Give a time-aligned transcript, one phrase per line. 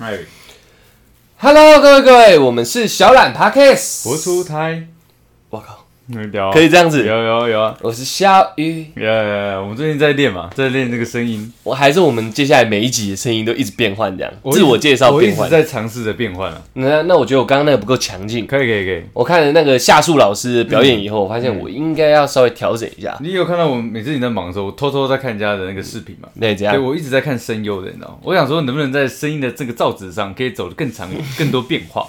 [0.00, 0.20] 哎
[1.38, 4.04] ，Hello，各位各位，我们是小懒 Podcast。
[4.04, 4.86] 活出胎，
[5.50, 5.87] 我靠，嗯，
[6.32, 7.06] 聊可以这样子。
[7.06, 15.48] 有有有啊，我是小雨，有有有，我们最近在练嘛，在练这个声音，我还是我们接下来每一集的声音都一直变换，这样我自我介绍我一变换。
[15.48, 18.46] 直在尝试着变换啊，那那我觉得我刚刚那个不够强劲。
[18.46, 19.02] 可以可以可以。
[19.12, 23.16] 我看了那个夏树老师的表演以后，我发现我应该要稍微调整一下。
[23.20, 26.28] 你有看到我每次你在忙的时候，我偷偷在看人家的那个视频嘛？
[26.34, 28.14] 那这对，样，我一直在看声优的，你知道吗？
[28.22, 32.06] 我想说，能不能在声音的这个造纸上可以走得更长远、 更多变化？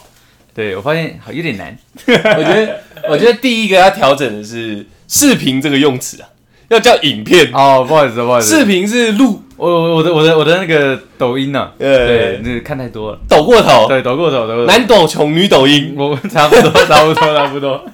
[0.53, 1.77] 对我发现好有点难。
[2.07, 6.29] 我觉得我觉得第一个要调整的是视频这个用词啊，
[6.69, 7.49] 要叫影片。
[7.53, 11.71] 哦，不好意思，不好意思，视频是录，我我我的我的我的那个抖音呢、啊？
[11.79, 14.65] 呃对，那个看太多了，抖过头，对，抖过头，抖过头。
[14.65, 15.93] 男抖穷，女抖音。
[15.97, 17.85] 我差不多，差不多，差不多。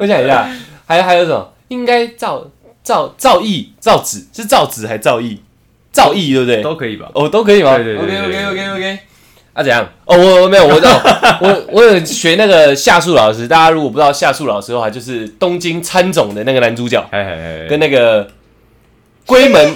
[0.00, 0.48] 我想一下，
[0.86, 1.52] 还还有什么？
[1.68, 2.46] 应该造
[2.82, 5.38] 造造诣造纸是造纸还造诣？
[5.92, 6.60] 造诣对不对？
[6.62, 7.08] 都可以吧？
[7.14, 7.76] 哦，都可以吗？
[7.76, 8.98] 对对对 OK 对 OK 对 OK OK。
[9.54, 9.88] 啊，怎样？
[10.04, 11.00] 哦，我我没有，我知道，
[11.40, 13.48] 我我有学那个夏树老师。
[13.48, 17.02] 大家如果不知道夏树老师的话，就是东京参总的那个男主角，
[17.68, 18.28] 跟那个
[19.24, 19.74] 龟门，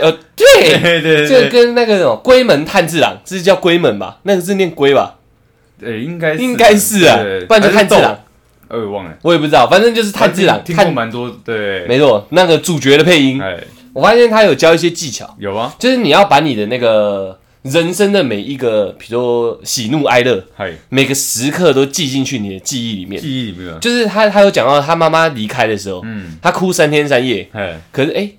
[0.00, 4.18] 呃，对，对对这个对，跟那个什么龟门炭治郎是叫龟门吧？
[4.22, 5.16] 那个是念龟吧？
[5.80, 7.18] 对，应该是应该是啊，
[7.48, 8.16] 不然就炭治郎，，
[8.68, 13.58] 呃，我忘了，我也不知道，反正就是炭治郎，听过炭，蛮多，对，没错，那个主角的配音，哎，
[13.92, 15.34] 我发现他有教一些技巧。
[15.40, 23.22] 有啊，就是你要把你的那个人生的每一个，比如说喜怒哀乐，嗨，每个时刻都记进去你的记忆里面。
[23.22, 27.48] 记忆里面啊，就是他，他有讲到他妈妈离开的时候，嗯，他哭三天三夜。
[27.52, 28.30] 哎，可是，哎、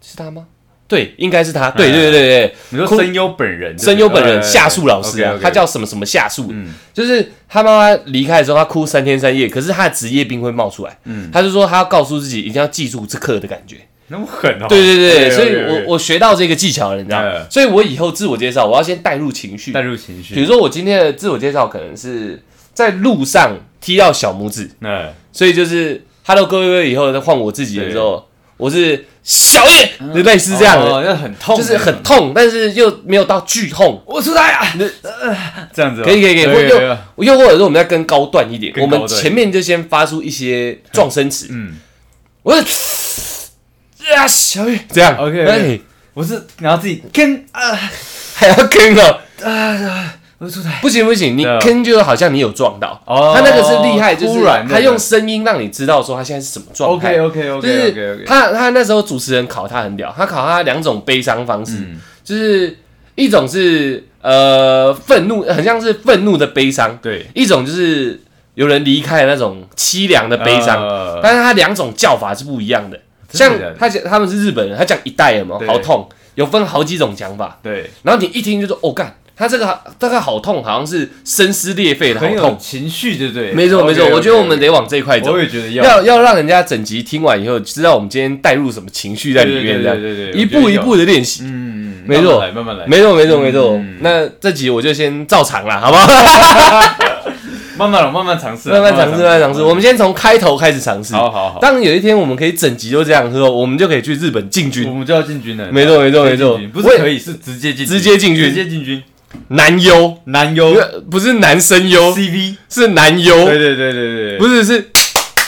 [0.00, 0.46] 是他吗？
[0.88, 1.70] 对，应该是他。
[1.70, 9.48] 对对对对对，你说声优本人，声优本人哎夏树老师啊他叫什么什么夏树，嗯就是他妈妈离开的时候，他哭三天三夜。
[9.48, 13.76] 可是他的职业病会冒出来，嗯，他就说他要告诉自己一定要记住这刻的感觉。
[14.12, 17.18] 那么狠哦，对对对，所以我我学到这个技巧了，你知道？
[17.18, 17.44] 哎？
[17.50, 19.72] 所以我以后自我介绍，我要先带入情绪。
[19.72, 19.80] 带。
[19.80, 22.40] 入情绪，比如说我今天的自我介绍可能是
[22.74, 28.28] 在路上踢到小拇指，嗯，所以就是 Hello 各位以后再换我自己的时候，
[28.58, 30.78] 我是小叶，就类似这样。
[30.78, 34.00] 的，哦，要很痛，就是很，痛，但是又没有到剧痛。
[34.06, 34.66] 我出来啊，
[35.72, 36.68] 这样子哦，可以可以可以。
[36.68, 36.78] 又
[37.24, 41.74] 又或者说我们要更高段一点，我们前面就先发出一些撞声词，嗯，
[42.42, 42.62] 我是
[44.14, 44.78] 啊小雨。
[44.90, 45.16] 这样。
[45.16, 45.50] OK，OK。
[45.50, 45.80] 哎
[46.14, 47.74] 我是然后自己跟啊
[48.34, 49.18] 还要跟哦。
[49.42, 51.58] 啊，我出台，不行不行，你对啊。
[51.60, 53.32] 跟就好像你有撞到，哦。
[53.34, 57.18] 他那个是厉害，就是他用声音让你知道说他现在是什么状态。
[57.18, 62.76] OK OK 就 OK 是 OK OK，他他那时候主持人考他很屌，他考他两种悲伤方式，嗯，就是
[63.14, 68.20] 一种是呃愤怒，很像是愤怒的悲伤，对，一种就是
[68.54, 70.86] 有人离开的那种凄凉的悲伤。
[70.86, 71.20] 呃。
[71.22, 73.00] 但是他两种叫法是不一样的，
[73.32, 82.56] 像他讲他们是日本人，他讲一代有没有好痛，有分好几种讲法，对，然后你一听就说哦干，他这个大概好痛，好像是声嘶裂肺的好痛。
[82.58, 83.52] 情绪，对不对？
[83.52, 85.32] 没错没错，我觉得我们得往这一块走。
[85.32, 85.84] 我，也觉得要。
[85.84, 90.00] 要要让人家整集听完以后，知道我们今天带入什么情绪在里面，这样。
[90.00, 91.44] 对对一步一步的练习。
[91.44, 92.40] 嗯，嗯没错。
[92.54, 93.72] 慢慢来，没错没错没错。
[93.72, 93.96] 嗯。
[94.00, 96.06] 那这集我就先照常了，好不好？
[97.82, 99.62] 慢慢来，慢慢尝试，慢慢尝试，慢慢尝试。
[99.62, 101.14] 我们先从开头开始尝试。
[101.14, 104.88] 好好好，当有一天我们可以整集都这样之后，我们就可以去日本进军。
[104.88, 106.58] 我，们就要进军了，没错没错没错。
[106.72, 108.44] 不是可以是直接进，直接进军。
[108.44, 109.02] 直接进军，
[109.48, 110.76] 男优，男优。
[111.10, 114.90] 不是男生优，CV，是男优，对对对对对，不是是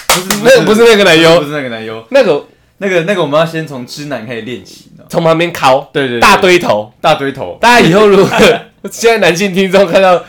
[0.09, 1.41] 不是那不是那个男优。
[1.41, 2.45] 不是那个男优，那个。
[2.79, 5.09] 那个那个我们要先从知男开始练起，你知道吗？
[5.09, 6.93] 从旁边敲对对，大堆头。
[7.01, 8.29] 大堆头，大家以后如果
[8.91, 10.21] 现在男性听众看到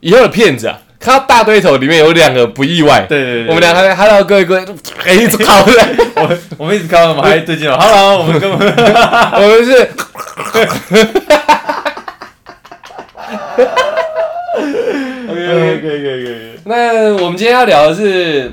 [0.00, 3.04] 以后的骗子啊，看到大堆头里面有两个不意外。
[3.06, 4.64] 对对对，我们俩还 Hello 各位各位，
[5.04, 5.72] 哎一直靠的，
[6.16, 9.90] 我我们一直看到 我们还对劲了，Hello，我们根本我们是。
[15.28, 18.52] OK 可以可以可以，那我们今天要聊的是，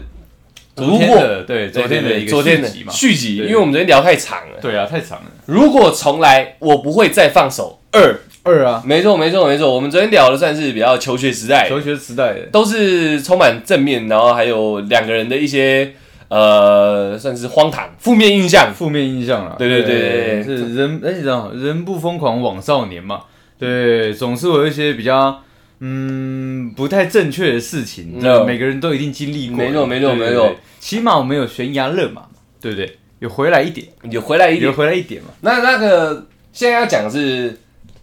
[0.75, 4.57] 昨天的对昨天的一个昨天的续集嘛，续集，对因为我们昨天聊太长了。
[4.62, 8.19] 对啊，太长了，如果重来，我不会再放手二。
[8.44, 9.74] 二啊，没错，没错，没错。
[9.74, 15.94] 我们昨天聊的算是比较求学时代，求学时代的，都是充满正面，然后还有两个人的一些
[16.27, 18.74] 呃，算是荒唐、负面印象。
[18.74, 23.21] 负面印象了，对对对是人，而且这样人不疯狂枉少年嘛，
[23.60, 25.44] 对，总是有一些比较。
[25.83, 29.57] 嗯，不太正确的事情，嗯这每个人都一定经历过。
[29.57, 32.27] 没错没错没错起码我们有悬崖勒马嘛，
[32.62, 33.00] 对不对？
[33.18, 34.71] 有回来一点，有回来一点有。
[34.71, 35.30] 回来一点嘛。
[35.42, 37.57] 那那个现在要讲的是，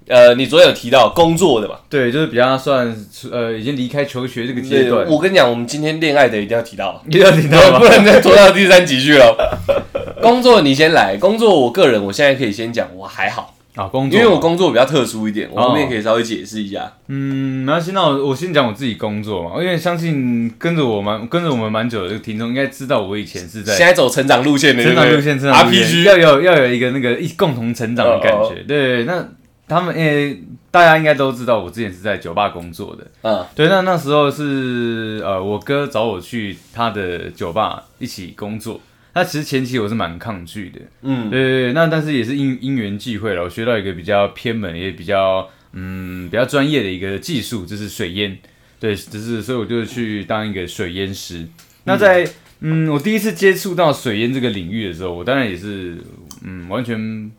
[0.08, 1.76] 呃，你昨天有提到工作的嘛？
[1.88, 2.94] 对，就是比较算
[3.30, 7.90] 呃，已经离开求学这个阶段，我跟你讲，我们今天恋爱的一定要提到，一定要提到不吗？
[7.96, 9.58] 能再拖到第三集去了。
[10.20, 13.54] 工作你先来，工作我个人我现在可以先讲，我还好。
[13.76, 16.92] 啊，工作，因为我工作比较特殊一点，我哦后面可以稍微解释一下。
[17.06, 28.64] 嗯，那先那我我先讲我自己工作嘛，因为相信跟着我蛮跟着我们蛮久的这个听众应该知道，我以前是在现在走成长路线的，成长路线，成长路线 RPG 要有要有一个那个一共同成长的感觉。
[28.66, 29.24] 对，那
[29.68, 33.06] 他们诶、大家应该都知道，我之前是在酒吧工作的。
[33.22, 38.80] 嗯对，那那时候是呃，我哥找我去他的酒吧一起工作。
[39.14, 48.38] 那其实前期我是蛮抗拒的，嗯对对对，那但是也是因因缘际会了，我学到一个比较偏门，也比较嗯比较专业的一个技术，就是水烟。
[48.80, 51.46] 对，就是所以我就去当一个水烟师。
[51.84, 52.28] 那在
[52.60, 55.96] 嗯，我第一次接触到水烟这个领域的时候，我当然也是
[56.44, 57.30] 嗯完全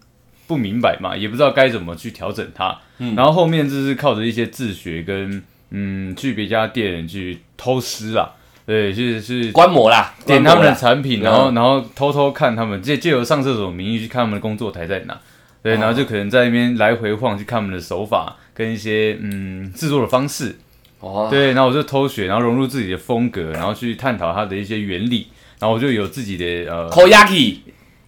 [0.50, 2.76] 不明白嘛，也不知道该怎么去调整它。
[2.98, 3.14] 嗯。
[3.16, 8.32] 然后后面就是靠着一些自学跟嗯去别家店去偷师啦，
[8.66, 15.16] 对，是是观摩啦，点他们的产品，嗯然后然后偷偷看他们借借由上厕所的名义去看他们的工作台在哪，
[15.62, 15.78] 对，哦。
[15.80, 20.58] 然后就可能在那边来回晃去看他们的手法跟一些嗯制作的方式，
[21.00, 25.28] 哦，对，然后我就偷学，然后融入自己的风格，然后去探讨它的一些原理，
[25.60, 27.58] 然后我就有自己的呃 Koyaki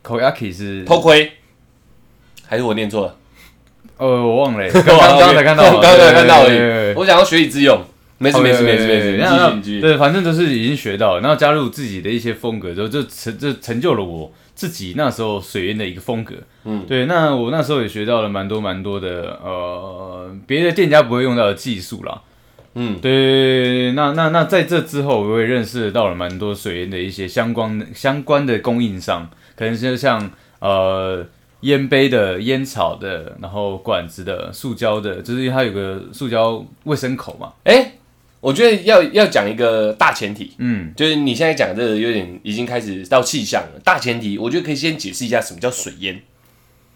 [0.04, 1.32] Koyaki 是偷窥，
[2.52, 3.16] 还是我念错了？
[3.96, 6.94] 呃我忘了， 刚刚才看到，刚刚才看到而已。
[6.98, 7.82] 我想要学以致用，
[8.18, 9.80] 没事没事没事没事，对你继续继续。
[9.80, 16.36] 对，反正就是已经学到了，然后加入自己的一些风格之后，就成就成就了我自己那时候水烟的一个风格。
[16.66, 22.22] 嗯对，那我那时候也学到了蛮多蛮多的呃别的店家不会用到的技术啦。
[22.76, 31.26] 嗯对，那那那在这之后，我也认识到了蛮多水烟的一些相关的相关的供应商，可能是像呃
[31.62, 37.54] 烟杯的、烟草的，然后管子的、塑胶的，就是它有个塑胶卫生口嘛。
[37.64, 37.94] 哎，
[38.40, 43.80] 我觉得要要讲一个大前提，嗯，就是你现在讲这个有点已经开始到气象了。
[43.84, 46.22] 大前提，我觉得可以先解释一下什么叫水烟。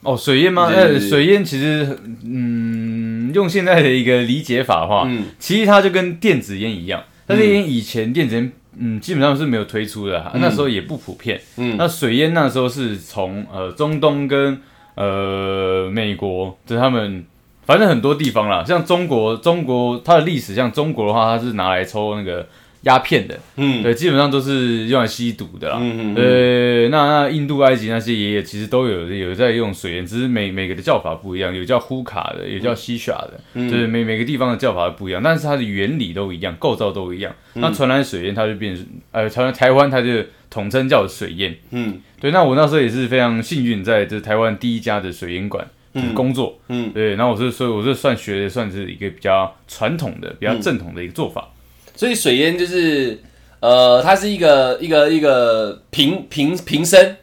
[0.02, 0.66] 哦，水烟吗？
[0.68, 11.40] 呃，水烟其实，嗯，用现在的一个理解法的话，嗯其实它就跟电子烟一样，但是因为以前电子烟，嗯，基本上是没有推出的，那时候也不普遍。
[11.58, 14.60] 嗯那水烟那时候是从呃中东跟
[14.96, 17.26] 呃美国，就是他们
[17.66, 22.48] 反正很多地方啦，像中国，中国它的历史，像中国的话，它是拿来抽那个
[22.86, 25.78] 鸦片的，嗯对，基本上都是用来吸毒的啦。
[25.82, 37.34] 嗯嗯呃，那那印度、埃及那些爷爷其实都有有在用水烟，只是每每个的叫法不一样，有叫呼卡的，有叫西夏的，嗯就是每每个地方的叫法不一样，但是它的原理都一样，构造都一样。
[37.56, 41.58] 嗯那传来水烟，它就变成呃，台湾台湾它就统称叫水烟。
[41.72, 46.60] 嗯对，那我那时候也是非常幸运，在这台湾第一家的水烟馆就是工作。
[46.70, 51.50] 嗯，对，然后我是所以我是算学的算是一个比较传统的、比较正统的一个做法。
[51.96, 53.20] 所以水烟就是
[53.60, 57.18] 呃，它是一个一个一个瓶瓶瓶身，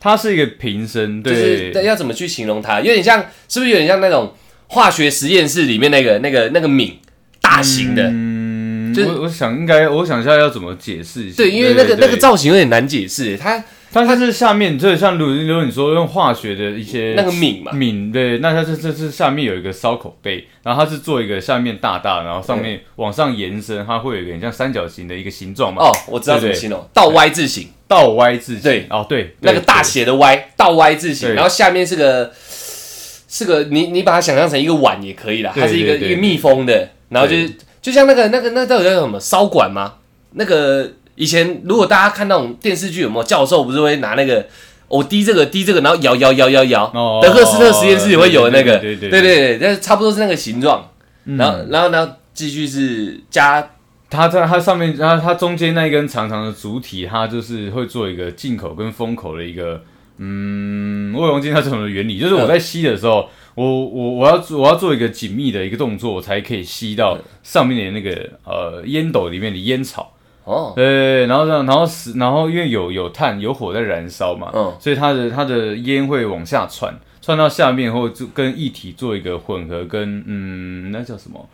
[0.00, 2.80] 它是一个瓶身，就对，是要怎么去形容它？
[2.80, 4.32] 有点像，是不是有点像那种
[4.68, 6.92] 化学实验室里面那个那个那个皿
[7.40, 8.02] 大型的？
[8.04, 11.36] 嗯，就是我我想应该，我想一下要怎么解释一下。
[11.36, 13.62] 对，因为那个对那个，造型有点难解释，它
[13.94, 25.80] 它它是下面，就是像如如果你说用化学的一些那个皿嘛，皿，对，那它这这是下面有一个烧口杯，然后它是做一个下面大大，然后上面往上延伸，它会有一个很像三角形的一个形状嘛。
[25.84, 28.62] 哦，我知道怎么形容，倒 Y 字形，倒 Y 字形。
[28.62, 28.86] 对。
[28.90, 39.94] 哦对，那个大写的 Y 倒 Y 字形，然后下面是个是个你你把它想象成一个碗也可以啦，它是一个一个密封的，然后就是就像那个那个那到底叫什么烧管吗？
[40.32, 44.46] 那个以前如果大家看那种电视剧，有没有教授不是会拿那个
[44.88, 50.90] 我滴这个滴这个，然后摇摇摇摇摇，哦德克斯特实验室也会有的那个，对对对对对，但是差不多是那个形状，
[51.24, 53.70] 嗯然后然后然后继续是加
[54.10, 59.82] 它在它上面，然后它中间那一根长长的主体，它就是会做一个进口跟封口的一个，
[60.18, 62.18] 嗯，我也忘记它是什么原理。
[62.18, 70.13] 就是我在吸的时候，我我我要做我要做一个紧密的一个动作，我才可以吸到上面的那个呃烟斗里面的烟草。
[70.44, 81.48] 哦，对，然后让然后使然后因为有有碳有火在燃烧嘛，嗯所以它的它的烟会往下窜，窜到下面后就跟液体做一个混合，跟嗯那叫什么？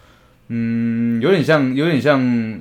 [0.49, 2.61] 嗯，有点像有点像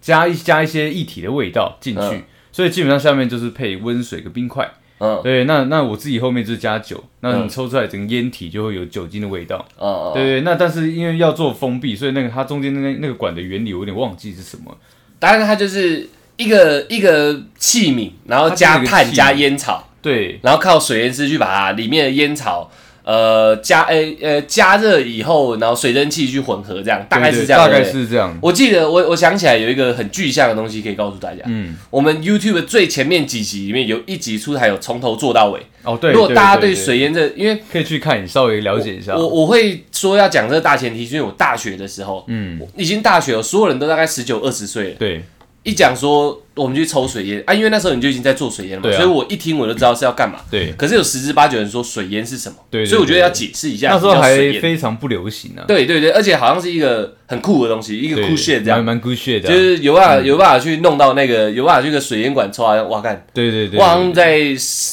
[0.00, 2.22] 加一加一些液体的味道进去，嗯
[2.52, 4.70] 所以基本上下面就是配温水跟冰块。
[5.00, 9.58] 嗯对，那那我自己后面就是加酒，那嗯你抽出来整个烟体就会有酒精的味道。
[9.76, 14.76] 哦哦，对对，那但是因为要做封闭，所以那个它中间那个那个管的原理我有点忘记是什么。
[15.18, 18.90] 当然它就是一个一个器皿，然后加它就是一个器皿。
[18.90, 22.70] 碳加烟草，对，然后靠水烟丝去把它里面的烟草
[23.08, 27.64] 呃加诶呃加热以后，然后水蒸气去混合，这样大概是这样。
[27.64, 28.38] 大概是这样。
[28.42, 31.40] 我记得我我想起来有一个很具象的东西可以告诉大家。
[31.46, 35.60] 嗯，我们 YouTube 最前面几集里面有一集出台有从头做到尾。
[35.84, 36.12] 哦，对。
[36.12, 39.16] 如果大家对水烟这，因为可以去看，你稍微了解一下。
[39.16, 44.96] 我我会说要讲这个大前提，是因为我大学的时候，嗯，已经大学了，所有人都大概十九二十岁了。
[44.98, 45.24] 对。
[45.64, 50.40] 一讲说我们去抽水烟啊，因为那时候你就已经在做水烟了嘛，所以我一听我就知道是要干嘛。
[50.50, 53.90] 对，可是有十之八九人说水烟是什么，对，所以我觉得要解释一下。
[53.90, 55.62] 那时候还非常不流行呢。
[55.68, 63.24] 对对对，而且好像是一个很酷的东西，一个酷炫这样，蛮酷炫的，就是有办法有办法去弄到那个有办法去个水烟管抽啊，哇干！
[63.32, 64.40] 对对对，我好像在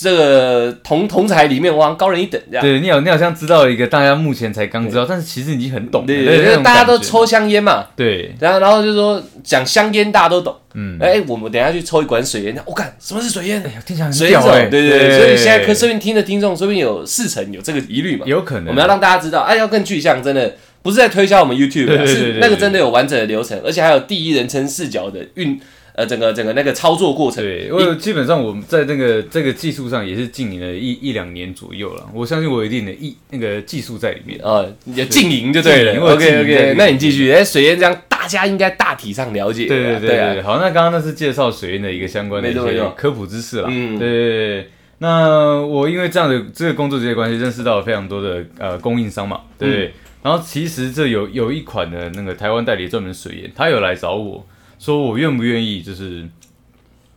[0.01, 2.63] 这个同同材里面，我好像高人一等这样。
[2.63, 6.05] 对你好，你好像知道一个大家目前才刚知道，但是其实已经很懂。
[6.05, 7.86] 对对对，大家都抽香烟嘛。
[7.95, 10.55] 对，然后然后就说讲香烟，大家都懂。
[10.75, 13.63] 嗯，哎，我们等下去抽一管水烟，我看什么是水烟？
[13.65, 14.65] 哎呀，听起来很屌哎！
[14.65, 18.25] 对对对，所以现在可说明听的听众，说不定有四成有这个疑虑嘛？
[18.27, 18.67] 有可能。
[18.67, 25.60] 我们要让大家知道，哎，要更具象，真的不是在推销我们 YouTube，是那个真的有完整的流程，而且还有第一人称视角的运。
[25.96, 32.06] 呃，整个整个那个操作过程，对，因为基本上我们在那个这个技术上也是经营了一一两年左右了。
[32.14, 36.02] 我相信我有一定的一那个技术在里面啊，也经营就对了。
[36.02, 37.32] OK OK，那你继续。
[37.32, 39.68] 哎，水烟这样，大家应该大体上了解。
[39.68, 43.68] 对对对对，好，那刚刚那是介绍水烟的一个相关的一些科普知识了。
[43.72, 44.70] 嗯，对对对。
[44.98, 49.94] 那我因为这样的这个工作这些关系，认识到了非常多的呃供应商嘛，对对？
[50.24, 54.46] 然后其实这有有一款的那个台湾代理专门水烟，他有来找我。
[54.77, 56.27] 说我愿不愿意，就是，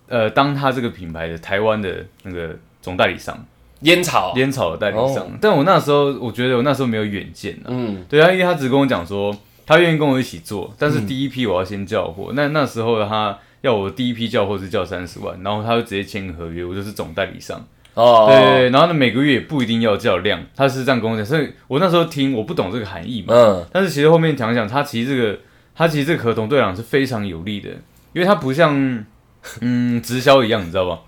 [0.08, 3.44] 呃，当他这个品牌的台湾的那个总代理商，
[3.80, 5.26] 烟草烟草的代理商。
[5.40, 7.68] 但我那时候，我觉得我那时候没有远见啊。
[7.68, 9.36] 嗯，对啊，因为他只跟我讲说，
[9.66, 12.32] 他愿意跟我一起做，但是第一批我要先叫货。
[12.34, 17.62] 那那时候他要我第一批叫货是叫三十万，然后他就直接签合约，我就是总代理商。
[17.94, 21.26] 哦，对，然后呢，每个月也不一定要叫量，他是这样跟我讲。
[21.26, 23.34] 所以我那时候听，我不懂这个含义嘛。
[23.34, 25.38] 嗯，但是其实后面想想，他其实这个。
[25.78, 27.70] 他其实这个合同对狼是非常有利的，
[28.12, 28.74] 因为他不像
[29.62, 30.98] 嗯直销一样，你知道吧？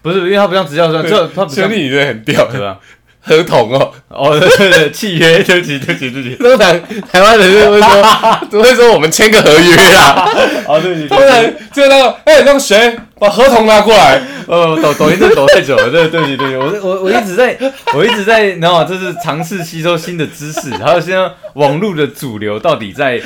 [0.00, 2.80] 不是，因为他不像直销这样，这他不像你这很屌，对吧？
[3.28, 6.34] 合同哦，哦对对对，契约，对不起对不起对不起。
[6.36, 6.80] 通常
[7.12, 10.28] 台湾人就会说， 都会说我们签个合约啦。
[10.66, 14.20] 哦对不起，通常就那个，哎，那个谁把合同拿过来？
[14.46, 17.54] 呃，抖抖音这抖太久了，对对对对，我我我一直在，
[17.94, 23.20] 我一直在，然后就是尝试吸收新的知识，还有现在网络的主流到底在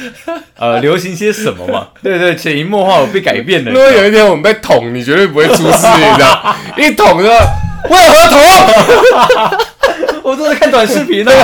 [0.59, 1.87] 呃流行些什么嘛？
[2.03, 3.71] 对对，潜移默化我被改变了。
[3.71, 6.57] 如果有一天我们被捅，你绝对不会出事，你知道？
[6.77, 7.39] 一捅就为
[8.09, 9.59] 合同。
[10.33, 11.33] 我都在看短视频呢。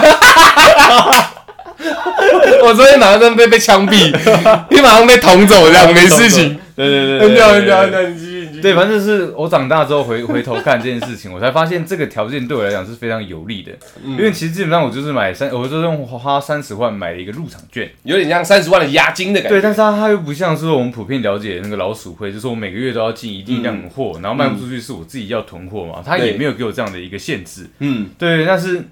[2.63, 4.11] 我昨天马上被被枪毙，
[4.71, 6.59] 你马上被捅走，这样没事情。
[6.75, 8.28] 对对对，很屌很屌很屌，你继续继续。
[8.61, 13.73] 对， 反正是我长大之后回回头看这件事情， 我才发现这个条件对我来讲是非常有利的。
[14.05, 19.57] 因为其实基本上我就是买三，我就用花三十万买了一个入场券，有点像三十万的押金的感觉。
[19.57, 27.69] 对，但是它它又不像是我们普遍了解那个老鼠会，就是我每个月都要进一定量的货，然后卖不出去是我自己要囤货嘛，它也没有给我这样的一个限制。
[27.79, 28.85] 嗯，对，但是。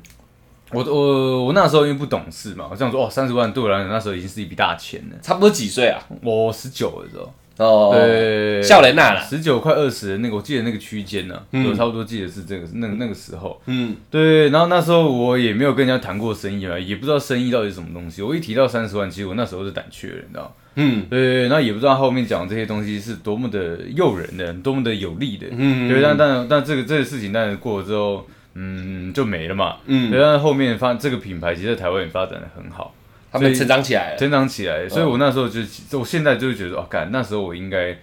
[0.73, 5.17] 我我我那时候因为不懂事嘛，我这样说哦，三十万对我来讲那时候已经是一笔大钱了。
[5.23, 6.03] 差不多几岁啊？
[6.23, 7.33] 我十九的时候。
[7.59, 13.61] 哦，对，笑人那了，十九快二十的那个，我记得那个区间呢，我差不多记得是这个那那个时候。
[13.67, 18.23] 嗯，对，然后那时候我也没有跟人家谈过生意嘛，也不知道生意到底是什么东西。
[18.23, 25.47] 我一提到三十万，其实我那时候是胆怯的，你知道嗯，对，那也不知道后面讲这些东西是多么的诱人的，多么的有利的。
[25.51, 28.27] 嗯，对，但但但这个这个事情，但是过了之后。
[28.59, 29.77] 嗯，就没了嘛。
[29.85, 32.95] 嗯，但是后面发这个品牌，其实在台湾也发展的很好，
[33.37, 34.89] 他们成长起来了，成长起来。
[34.89, 35.61] 所以我那时候就，
[35.99, 37.97] 我现在就觉得，哦，干，那时候我应该，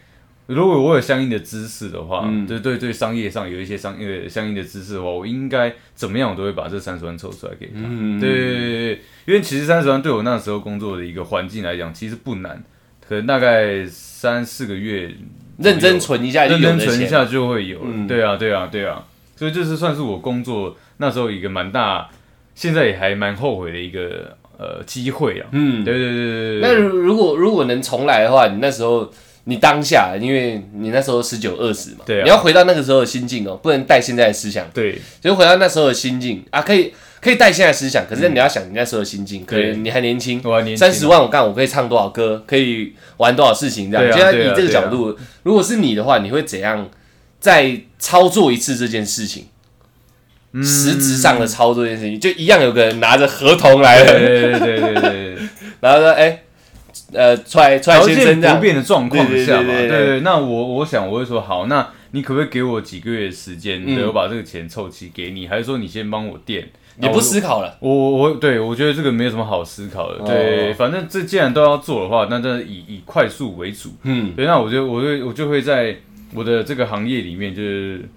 [0.48, 7.82] 如果我有相应的知识的话，对对对，商业上有一些商业相应的知识的话，我应该怎么样，我都会把这三十万抽出来给他。
[8.20, 12.64] 对对对对，因为其实三十万对我那时候工作的一个环境来讲，其实不难，
[13.08, 15.12] 可能大概三四个月，
[15.58, 17.80] 认真存一下，认真存一下就会有。
[18.08, 19.06] 对啊，对啊，对啊。
[19.36, 22.08] 所以这是算是我工作那时候一个蛮大，
[22.54, 25.48] 现在也还蛮后悔的一个呃机会啊。
[25.52, 26.62] 嗯，对对对对对。
[26.62, 29.12] 那如果如果能重来的话，你那时候
[29.46, 34.66] 你当下，因为你那时候十九二十嘛，对，你要回到那个时候的心境哦，不能带现在的思想。
[34.74, 40.42] 对，就回到那时候的心境啊，可以可以带现在思想，可是你要想你那时候的心境，可能你还年轻，
[40.78, 44.18] 三十万我干，我可以唱多少歌，可以玩多少事情这样。
[44.18, 46.90] 现在以这个角度，如果是你的话，你会怎样？
[47.40, 49.48] 再操作一次这件事情，
[50.62, 55.38] 实质上的操作这件事情，就一样有个人拿着合同来了，对对对对
[55.82, 56.44] 然后说，哎，
[57.12, 66.70] 呃，出来出来先生不变的状况下嘛，对对，那我我想我会说，好，那你可不可以给我几个月时间，对我把这个钱凑齐给你，还是说你先帮我垫，
[67.02, 67.76] 也不思考了。
[67.80, 70.20] 我我对我觉得这个没有什么好思考的。
[70.24, 73.90] 对，反正这既然都要做的话，那真的以以快速为主。
[74.04, 75.98] 嗯，对，那我就我就我就会在
[76.36, 78.08] 我的这个行业里面就是。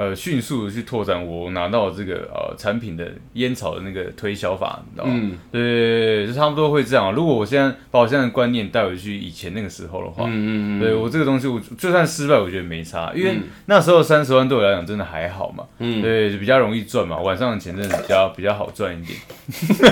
[0.00, 5.12] 呃，迅速的去拓展我拿到这个呃产品的烟草的那个推销法，你知道吗？
[5.14, 7.12] 嗯，对，就差不多会这样。
[7.12, 19.18] 如果我现在把我现在的观念带回去以前那个时候的话，嗯嗯嗯，对我这个东西，我就算失败，我觉得没差，因为那时候三十万对我来讲真的还好嘛，嗯，对，比较容易赚嘛，晚上的钱真的比较比较好赚一点，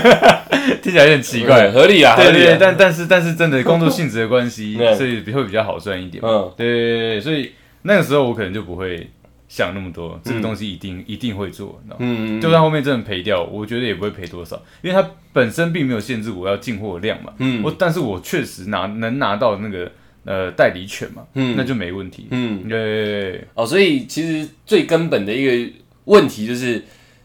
[0.81, 7.51] 听起来有点奇怪，合理啊，对对，但但是但是真的工作性质的关系， 所以会比较好赚一点，嗯，对，所以
[7.83, 9.07] 那个时候我可能就不会。
[9.49, 19.91] 想那么多，这个东西一定一定会做，嗯，就算后面真的赔掉，我觉得也不会赔多少，因为它本身并没有限制我要进货量嘛，嗯，我但是我确实拿能拿到那个
[20.23, 25.73] 呃代理权嘛，嗯，那就没问题，嗯，对，哦，所以其实最根本的一个
[26.05, 26.81] 问题就是。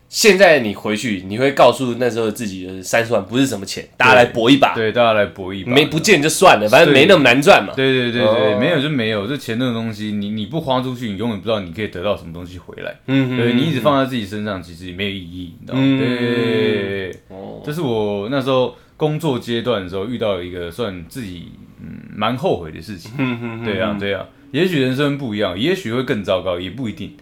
[0.09, 4.73] 现在你回去，你会告诉那时候自己的三十万不是什么钱，大家来搏一把。
[4.75, 7.73] 对，大家来搏一把，没不见就算了，反正没那么难赚嘛。
[7.75, 12.95] 对对对对，没有就没有，这钱这种东西，你你不花出去，你永远不知道你可以得到什么东西回来。
[13.09, 15.99] 嗯对你一直放在自己身上，其实也没有意义，你知道吗？
[15.99, 21.49] 对，哦，这是我那时候工作阶段的时候遇到一个算自己
[21.81, 23.11] 嗯蛮后悔的事情。
[23.19, 27.17] 嗯嗯对啊对啊，也许人生不一样，也许会更糟糕，也不一定。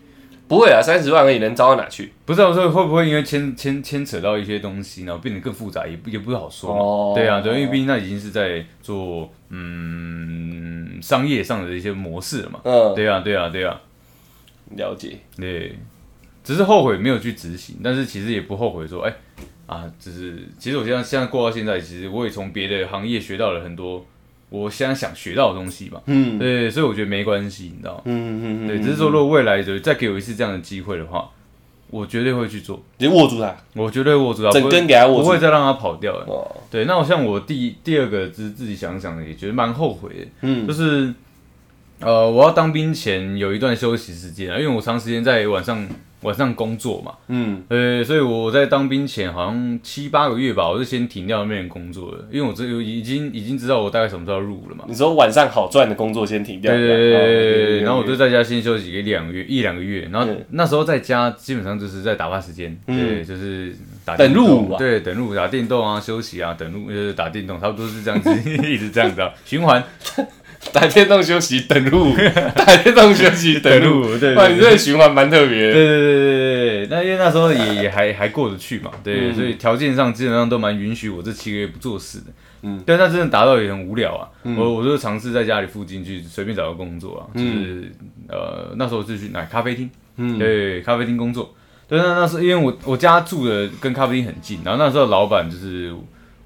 [0.53, 2.13] 不会啊，三十万而已，能招到哪去？
[2.27, 7.15] 不知道说会不会因为牵牵牵扯到一些东西，然后变得更复杂，也不也不好说嘛。
[7.15, 12.61] 对啊，对，因为毕竟那已经是在做嗯商业上的一些模式了嘛。
[12.65, 13.81] 嗯，对啊，对啊，对啊，
[14.77, 15.21] 了解。
[15.39, 15.79] 对，
[16.45, 19.15] 只是后悔没有去执行，但是其实也不后悔说，哎
[19.65, 24.05] 啊，只是其实我现在现在过到现在，其实我也从别的行业学到了很多。
[24.53, 28.03] 我现在想学到的东西吧，嗯，对，所以我觉得没关系，你知道吗？
[28.05, 31.31] 嗯嗯嗯，对，只是说如果未来就再给我一次这样的机会的话，
[31.89, 36.63] 我绝对会去做，你握住它，我绝对握住它，整根给它握住，不会再让它跑掉了。
[36.71, 41.15] 对，那我像我第第二个，是自己想想也觉得蛮后悔的，嗯，就是
[42.01, 45.89] 呃，我要当兵前有一段休息时间啊，因为我长时间在晚上。
[46.23, 54.85] 晚上工作嘛，嗯，呃，所以我在当兵前好像七八个月吧，我就先停掉那边工作了，因为我这已经已经知道我大概什么时候入伍了嘛。
[54.89, 68.31] 你说晚上好赚的工作先停掉，对对对然后我就在家先休息一两个月，一两个月，然后那时候在家基本上就是在打发时间，对，就是打等入伍，对，等入伍打电动啊，休息啊，等入就是打电动，差不多是这样子，
[68.69, 69.83] 一直这样子循环。
[70.73, 72.15] 打电动休息等路，
[72.55, 75.73] 打电动休息等路， 对，哇，你这个循环蛮特别。
[75.73, 82.27] 对对对对对那因为那时候也也还还过得去嘛，对，所以条件上基本上都蛮允许我这七个月不做事的。
[82.63, 84.29] 嗯，但那真的达到也很无聊啊。
[84.57, 87.93] 我我就尝试在家里附近去随便找个工作啊，就是
[88.29, 91.53] 呃那时候就去哪咖啡厅，嗯，对，咖啡厅工作。
[91.89, 95.93] 对，那那是因为我我家住的跟咖啡厅很近，然后那时候老板就是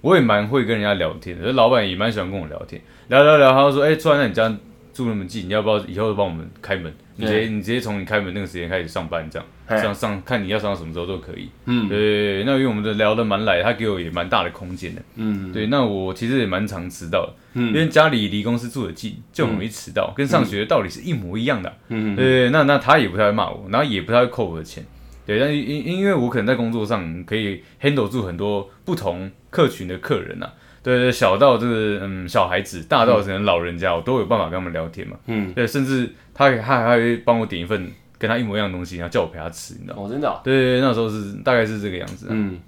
[0.07, 2.81] 我也蛮会跟人家聊天的，老板也蛮喜欢跟我聊天。
[3.09, 4.49] 聊聊聊，他就说：“哎，突然在你家
[4.95, 6.95] 住那么近，你要不要以后帮我们开门？
[7.17, 11.49] 你直接你直接从你开门那个时间开始上班，这样上上看你要上到什么时候都可以。
[11.65, 15.03] 嗯，对，那因为我们的聊得蛮来，他给我也蛮大的空间的。
[15.17, 21.77] 嗯，对，那我其实也蛮常迟到的，因为家里离公司住的近，就容易迟到，跟上学的道理是一模一样的。
[21.89, 24.87] 嗯，对，那那他也不太会骂我，然后也不太会扣我的钱。
[25.27, 30.51] 对，但因因为我可能在工作上可以 handle 住很多不同客群的客人呐。”
[30.85, 35.17] 对对，小到这个嗯小孩子，大到可能老人家，我都有办法跟他们聊天嘛。
[35.27, 40.03] 嗯，对，甚至他他还会帮我点一份跟他一模一样的东西，然后叫我陪他吃，你知道吗？
[40.05, 40.41] 哦，真的。
[40.45, 42.29] 对对，那时候是大概是这个样子。
[42.31, 42.59] 嗯，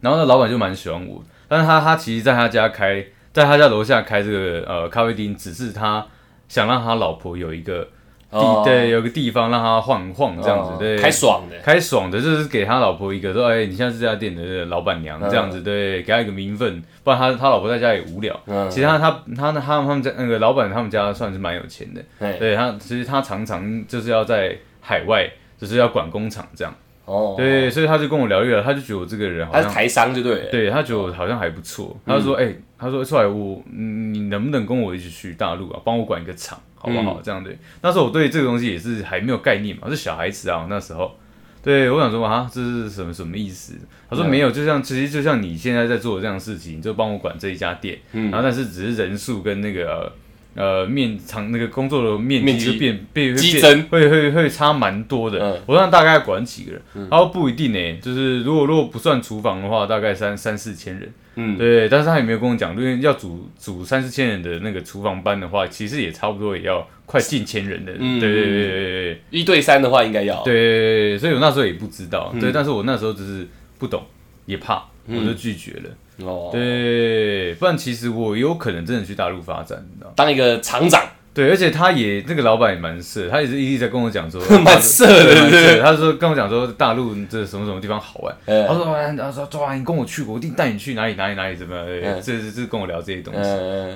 [0.00, 6.04] 然后那老板就蛮喜欢我，但是他他其实在他家开，在他家楼下开这个呃咖啡厅，只是他
[6.48, 7.86] 想让他老婆有一个。
[8.32, 18.34] 地对，有个地方让他晃晃这样子，对，开爽的，开爽的，就是给他老婆一个说，哎，你现在是这家店的老板娘这样子，对，给他一个名分，不然他他老婆在家也无聊。
[18.70, 22.02] 其实他他他他他们家那个老板他们家算是蛮有钱的，
[22.38, 26.74] 对他其实他常常就是要在海外，就是要管工厂这样。
[27.04, 31.94] 哦，对，所以他就跟我聊一聊，他就觉得我这个人好像台商就对，对他觉得我好像还不错。
[32.06, 36.58] 他就说，哎，他说出来我，你能不能跟我一起去大陆啊，帮我管一个厂？
[36.82, 37.20] 好不好？
[37.22, 40.66] 这样对，那时候我对这个东西也是还没有概念嘛，是小孩子啊。
[40.68, 41.16] 那时候，
[41.62, 43.74] 对我想说啊，这是什么什么意思？
[44.10, 50.12] 他说没有，就像其实就像你现在在做的这样事情，你就帮我管这一家店，然后但是只是人数跟那个
[50.54, 55.62] 呃面场那个工作的面积就变变激增，会会会差蛮多的。
[55.66, 61.12] 我让大概管几个人，他说不一定呢，就是如果如果不算厨房的话，大概三三四千人。
[61.34, 67.92] 嗯，对，但是他也没有跟我讲，因为要组组三四千人的那个厨房班的话，其实也差不多也要快近千人的。
[67.98, 70.42] 嗯，对对对对对，一对三的话应该要。
[70.42, 74.04] 对，所以我那时候也不知道，对，但是我那时候只是不懂
[74.44, 75.90] 也怕，我就拒绝了。
[76.24, 81.02] 哦，对，不然其实我有可能真的去大陆发展，你知道，当一个厂长。
[81.34, 88.84] 对，而且他也那个老板也蛮色，他也是一直在跟我讲说 蛮色的，对，他说跟我讲说大陆这什么什么地方好玩，他说
[89.16, 93.40] 他说抓你跟我去，我一定带你去哪里哪里哪里怎么样，这这是跟我聊这些东西，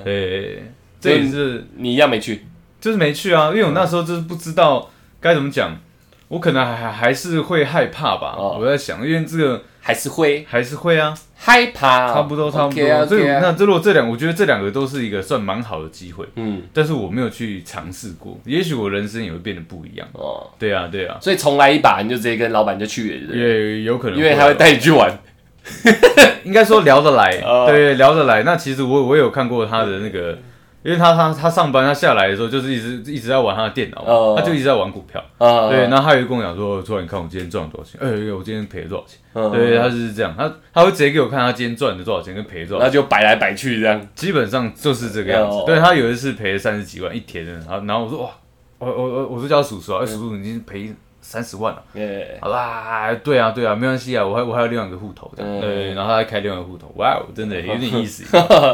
[0.03, 0.63] 对，
[0.99, 1.63] 这也是。
[1.75, 2.43] 你一样没去，
[2.81, 5.77] 就是没去啊，因为我那时候就是不知道该怎么讲，
[6.29, 9.61] 我可能还还是会害怕吧，我在想，因为这个。
[9.87, 13.05] 还是会，还是会啊，害怕，差不多，差不多。
[13.05, 16.25] 所以那这如果这两，我觉得这两个都是一个算蛮好的机会。
[16.35, 20.05] 嗯，但是我没有去尝试过，也许我人生也会变得不一样。
[20.11, 21.17] 哦，对啊，对啊。
[21.21, 25.09] 所以重来一把，你就直接跟老板就去了，也有可能，因为他会带你去玩。
[26.43, 27.37] 应该说聊得来，
[27.71, 28.43] 对，聊得来。
[28.43, 30.37] 那其实我我有看过他的那个。
[30.87, 35.21] 因为他他他上班，他下来的时候就是一直一直在玩他的电脑，他就一直在玩股票。
[35.69, 37.99] 对，然后他有跟我讲说：“突然你看我今天赚了多少钱？
[37.99, 39.19] 哎，我今天赔了多少钱？”
[39.51, 45.61] 对，他就是这样，他他会直接给我看他今天赚了多少钱跟赔了多少，那就摆来摆去这样，基本上就是这个样子。
[45.65, 47.51] 对他有一次赔了三十几万一天的，
[47.85, 48.29] 然后我说：“哇，
[48.79, 51.83] 我我我我说叫叔叔啊，叔叔已经赔三十万了。”
[52.39, 58.23] 好啦，对啊对啊，没关系啊，我还我还有另外一个户头的，对，然后他还开另外一个户头，哇，真的有点意思。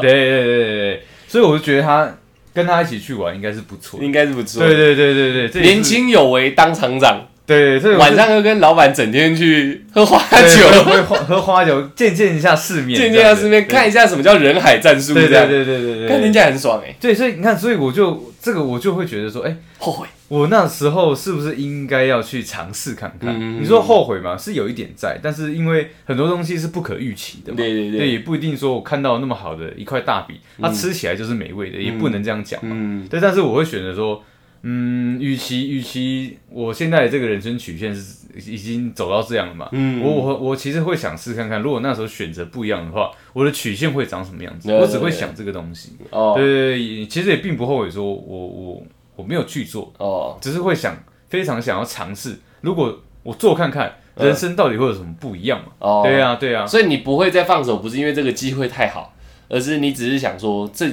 [0.00, 1.04] 对对对对。
[1.28, 2.14] 所以我就觉得他
[2.52, 4.62] 跟他一起去玩应该是不错，应该是不错。
[4.64, 7.26] 对对对对对，年轻有为当厂长。
[7.46, 15.12] 对，晚上又跟老板整天去喝花酒，喝喝花酒，见见一下世面，见见一下世面，看一下什么叫人海战术。
[15.12, 16.96] 对对对对对对，看人家很爽哎。
[16.98, 20.06] 对，所以你看，所以我就这个我就会觉得说，哎，后悔。
[20.34, 23.62] 我那时候是不是应该要去尝试看看？
[23.62, 24.36] 你说后悔吗？
[24.36, 33.06] 是有一点在，但是因为很多东西是不可预期的嘛，对对对，也不一定说我看到那么好的一块大饼，它吃起来就是美味的，也不能这样讲嘛。
[33.08, 34.22] 对，但是我会选择说。
[34.66, 44.72] 嗯，与其与其我现在的这个人生曲线是已经走到这样了嘛，嗯，我我我其实会想试看看，如果那时候选择不一样的话，我的曲线会长什么样子？
[44.72, 45.92] 我只会想这个东西。
[46.08, 48.82] 哦，对对对，其实也并不后悔，说我我
[49.16, 50.96] 我没有去做，哦，只是会想
[51.28, 55.72] 非常想要尝试，如果我做看看，人生到底会有什么不一样嘛？
[55.78, 59.14] 哦，对啊对啊，所以你不会再放手，不是因为这个机会太好，
[59.48, 60.88] 而是你只是想说这。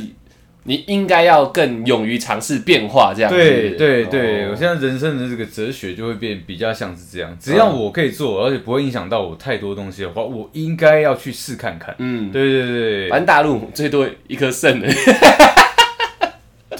[0.64, 11.96] 你应该要更勇于尝试变化，这样对对对，我现在人生的这个哲学就会变比较像是这样，只要我可以做，而且不会影响到我太多东西的话，我应该要去试看看。
[11.98, 14.88] 嗯，对对对，反正大陆最多一颗肾的，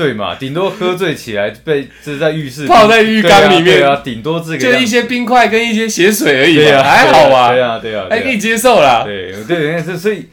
[0.04, 0.36] 对嘛？
[0.36, 7.52] 顶多喝醉起来被就是在浴室泡在浴缸里面啊，顶多这个就一些冰块跟一些血水而已嘛，还好吧？
[7.52, 9.04] 对啊对啊，还可以接受啦。
[9.06, 10.28] 对对，这所以。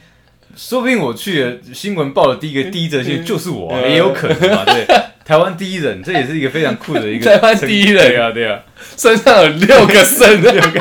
[0.57, 4.64] 说不定我去了新闻报的第一个第一则新闻就是我，也有可能嘛？
[4.66, 4.85] 对，
[5.24, 8.33] 台湾第一人，这也是一个非常酷的一个 台湾第一人啊！
[8.33, 8.59] 对啊，
[8.98, 10.81] 身上有六个肾，六个，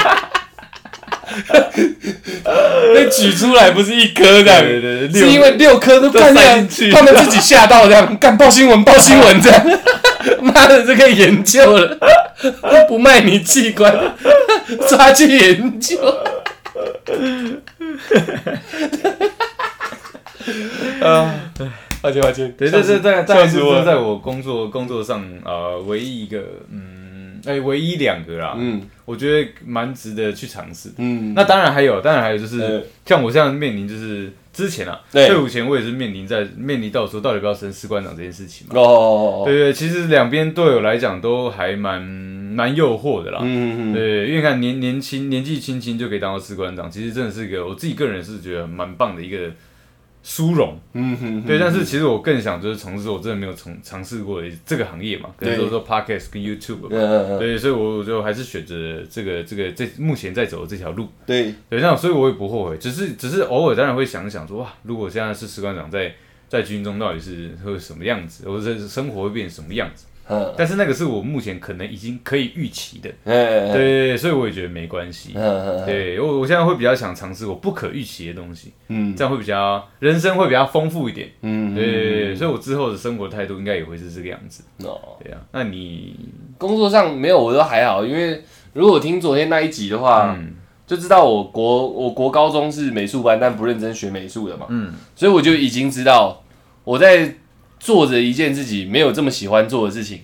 [2.94, 9.66] 被举出来不是一颗这样，对对对，是因为六颗都看进去，他们自己吓到这样， 干报新闻报新闻这样，
[10.42, 11.98] 妈的这个研究了，
[12.88, 14.16] 不卖你器官，
[14.88, 15.98] 抓去研究。
[21.02, 21.34] 啊，
[22.02, 26.38] 抱歉抱歉，对，这是在在是在我工作工作上呃唯一一个
[26.72, 26.97] 嗯
[27.48, 49.52] 哎唯一两个啦，嗯，我觉得蛮值得去尝试，嗯，那当然还有，当然还有就是像我现在面临就是之前啊退伍前我也是面临在面临到说到底要不要升士官长这件事情嘛，哦，对对，其实两边对我来讲都还蛮蛮诱惑的啦，嗯嗯对，因为看年年轻年纪轻轻就可以当到士官长，其实真的是一个我自己个人是觉得蛮棒的一个。
[50.30, 56.90] 殊荣，嗯哼，对，但是其实我更想就是从事我真的没有从尝试过的这个行业嘛，可能说说 podcast 跟 YouTube 嘛，
[57.40, 66.14] 对，所以我我就还是选择这个这个这目前在走的这条路，对，对，那所以我也不后悔，只是只是偶尔当然会想一想说哇，如果现在是士官长在
[66.50, 70.08] 在军中到底是会什么样子，或者生活会变成什么样子。
[70.58, 75.34] 但是那个是我目前可能已经可以预期的，对，所以我也觉得没关系。
[75.86, 84.64] 对，我我现在会比较想尝试我不可预期的东西，嗯，这样会比较人生会比较丰富一点，嗯，对，所以我之后的生活态度应该也会是这个样子。
[84.84, 86.16] 哦，对啊，那你
[86.58, 90.38] 工作上没有我都还好，因为如果听昨天那一集的话，
[90.86, 96.44] 就知道我国我国高中是美术班，但不认真学美术的嘛，嗯，所以我就已经知道
[96.84, 97.36] 我在。
[97.80, 100.22] 做着一件自己没有这么喜欢做的事情，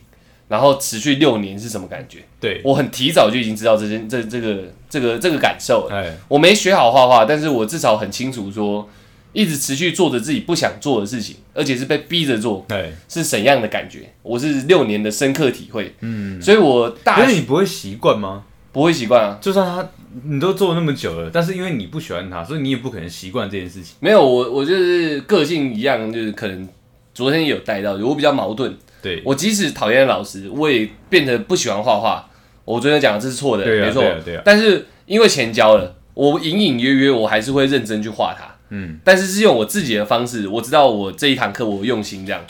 [0.48, 2.20] 然后持续六年是什么感觉？
[2.40, 5.88] 对我很提早就已经知道这件这这个这个这个感受。
[5.92, 8.88] 哎，我没学好画画，但是我至少很清楚说，
[9.32, 14.12] 一直持续做着自己不想做的事情，而且是被逼着做，对，是怎样的感觉？
[14.22, 15.96] 我是六年的深刻体会。
[16.02, 18.44] 嗯，所以我大，因为你不会习惯吗？
[18.72, 19.38] 不会习惯啊。
[19.40, 19.88] 就算他
[20.26, 23.96] 你都做那么久了，但是因为你不喜欢他，所以你也不可能习惯这件事情。
[24.00, 26.68] 没有我，我就是个性一样，就是可能
[27.14, 28.76] 昨天也有带到，我比较矛盾。
[29.02, 32.30] 对我即使讨厌老师，我也变得不喜欢画画。
[32.64, 34.02] 我昨天讲这是错的，没错。
[34.24, 34.42] 对啊。
[34.46, 38.56] 但是因为钱交了，我隐隐约约我还是会认真去画它。
[38.70, 39.00] 嗯。
[39.04, 42.42] 但是是用我自己的方式，我知道我这一堂课我用心这样，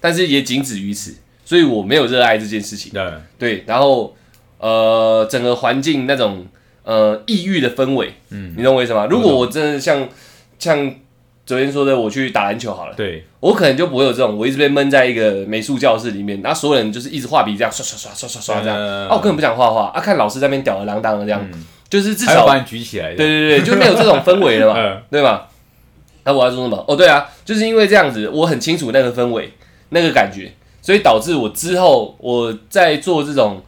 [0.00, 2.92] 但是也仅止于此，所以我没有热爱这件事情。
[2.92, 3.02] 对。
[3.38, 4.14] 对，然后
[4.58, 6.46] 呃，整个环境那种
[6.84, 9.06] 呃抑郁的氛围，嗯，你懂我意思吗？
[9.06, 10.08] 如果我真的像
[10.58, 10.94] 像。
[11.44, 12.94] 昨天说的，我去打篮球好了。
[12.94, 18.78] 对，我可能就不会有这种，我一直被闷在一个美术教室里面，然后所有人就是一直画笔这样刷刷刷刷刷刷这样。
[18.78, 21.44] 啊，我根本不想画画啊，看老师在那边吊儿郎当的这样，
[21.90, 23.14] 就是至少把你举起来。
[23.16, 25.48] 对对对，就没有这种氛围了嘛， 对吧？
[26.24, 26.84] 那我要说什么？
[26.86, 29.52] 哦，对啊，就是因为这样子，我很清楚那个氛围、
[29.88, 33.60] 那个感觉，所以导致我之后我在做这种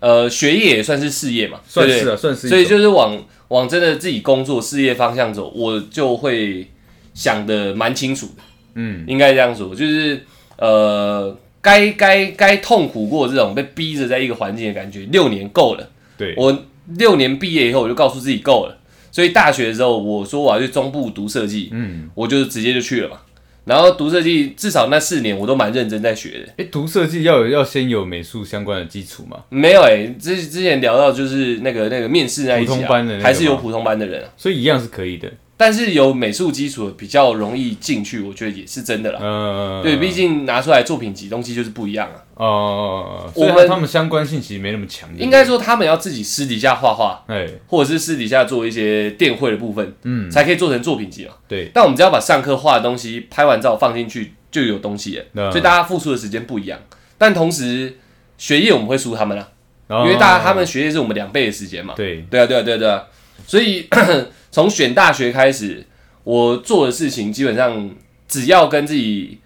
[0.00, 2.48] 呃学业也算是事业嘛，算是啊，算是。
[2.48, 3.16] 所以就是往
[3.48, 6.68] 往真的自己工作事业方向走，我就会。
[7.14, 8.42] 想的蛮清楚的，
[8.74, 10.20] 嗯，应该这样说，就是
[10.58, 15.88] 呃，该该该痛苦过这种被逼着在一个环境的感觉，六年够了。
[16.18, 16.64] 对我
[16.98, 18.76] 六年毕业以后，我就告诉自己够了。
[19.10, 23.18] 所以大学的时候，我说我要去中部读设计，嗯，我就直接就去了嘛。
[23.64, 26.52] 然后读设计，至少那四年我都蛮认真在学的。
[26.58, 29.38] 哎，读设计要有要先有美术相关的基础吗？
[29.48, 35.32] 没有哎，之之前聊到就是那个那个面试那一普通班的，还是有普通班的人啊，所以一样是可以的。
[35.56, 39.20] 但是有美术基础比较容易进去，我觉得也是真的啦。
[39.22, 42.18] 嗯，对，毕竟拿出来作品集东西就是不一样啊。
[42.34, 45.08] 哦，我们他们相关性其实没那么强。
[45.16, 51.34] 应该说他们要自己私底下画画，哎，或者是私底下做一些电绘的部分，嗯，才可以做成作品集嘛。
[51.46, 51.70] 对。
[51.72, 55.50] 但我们只要把上课画的东西拍完照放进去，就有东西了。
[55.52, 56.78] 所以大家付出的时间不一样，
[57.16, 57.96] 但同时
[58.36, 59.48] 学业我们会输他们啊，
[60.02, 61.94] 因为大家他们学业是我们两倍的时间嘛。
[61.96, 63.04] 对，对啊，对啊，对啊，对啊。
[63.46, 63.88] 所以。
[64.54, 65.84] 从选大学开始，
[66.22, 67.90] 我做的事情基本上
[68.28, 69.40] 只要跟自己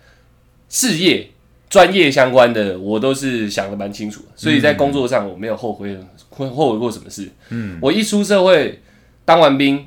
[0.69, 1.31] 事业、
[1.71, 4.21] 专业相关的，我都是想的蛮清楚。
[4.37, 5.97] 所以在工作上，我没有后悔，
[6.29, 7.27] 后后悔过什么事。
[7.49, 8.83] 嗯，我一出社会，
[9.25, 9.87] 当完兵，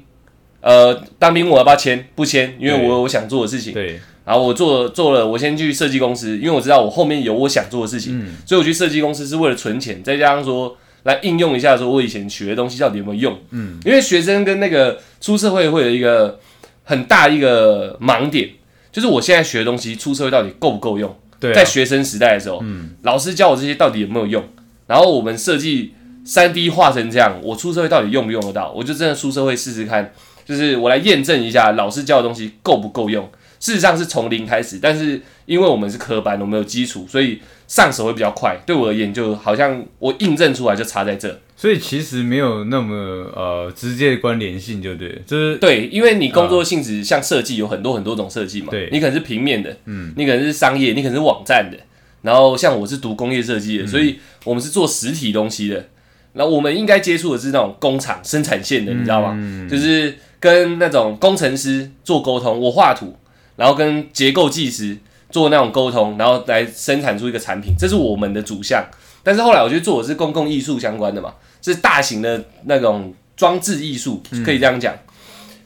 [0.60, 2.08] 呃，当兵我要不要签？
[2.16, 3.74] 不签，因为我有我想做的事情。
[3.74, 4.00] 对。
[4.26, 8.20] 然后我做做了，我先去设计公司，因为我知道我后面有我想做的事情。
[8.20, 8.34] 嗯。
[8.44, 10.76] 所以我去设计公司是为了存钱，再加上说。
[11.04, 13.40] 来应用一下，说我以前学的东西到底有没有用？
[13.52, 16.40] 嗯，因为学生跟那个出社会会有一个
[16.84, 18.50] 很大一个盲点，
[18.92, 21.16] 就是我现在学的东西出社会到底够不够用？
[21.40, 24.44] 对，在学生时代的时候，嗯，老师教我这些到底有没有用？
[24.86, 28.72] 然后我们设计三 D 画成这样，我出社会到底用不用得到？
[28.72, 30.14] 我就真的出社会试试看，
[30.46, 33.28] 就是我来验证一下老师教的东西够不够用。
[33.60, 37.40] 事实上是从零开始，但是因为我们是科班，我们有基础，所以
[37.72, 38.60] 上手会比较快。
[38.66, 42.94] 对我而言，就好像我印证出来就差在这，所以其实没有那么
[43.34, 51.78] 呃直接的关联性，就对，就是对，因为你工作性质像设计有很多很多种设计嘛，对，你可能是平面的，嗯，你可能是商业，你可能是网站的，
[52.24, 55.88] 然后像我是读工业设计的，所以我们是做实体东西的，
[56.34, 59.68] 那我们应该接触的是那种工厂生产线的，你知道吗？
[59.70, 63.16] 就是跟那种工程师做沟通，我画图。
[63.58, 64.98] 然后跟结构技师
[65.32, 68.86] 做那种沟通，然后来生产出一个产品，这是我们的主项。
[69.24, 74.94] 但是后来我去做的是公共艺术相关的嘛，是大型的那种装置艺术，可以这样讲。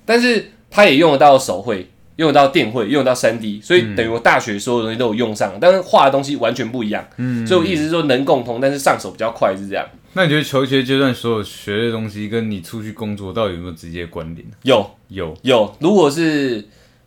[0.06, 7.08] 但是它也用得到手绘，用得到电绘，用得到三 D，所以等于我大学所有东西都有用上，但是画的东西完全不一样。
[7.18, 9.86] 嗯，所以我意思是说能共通，但是上手比较快是这样。
[10.14, 14.46] 那你觉得求学阶段所有学的东西，跟你出去工作到底有没有直接关联？
[14.64, 15.76] 有，有，有。
[15.80, 16.66] 如果是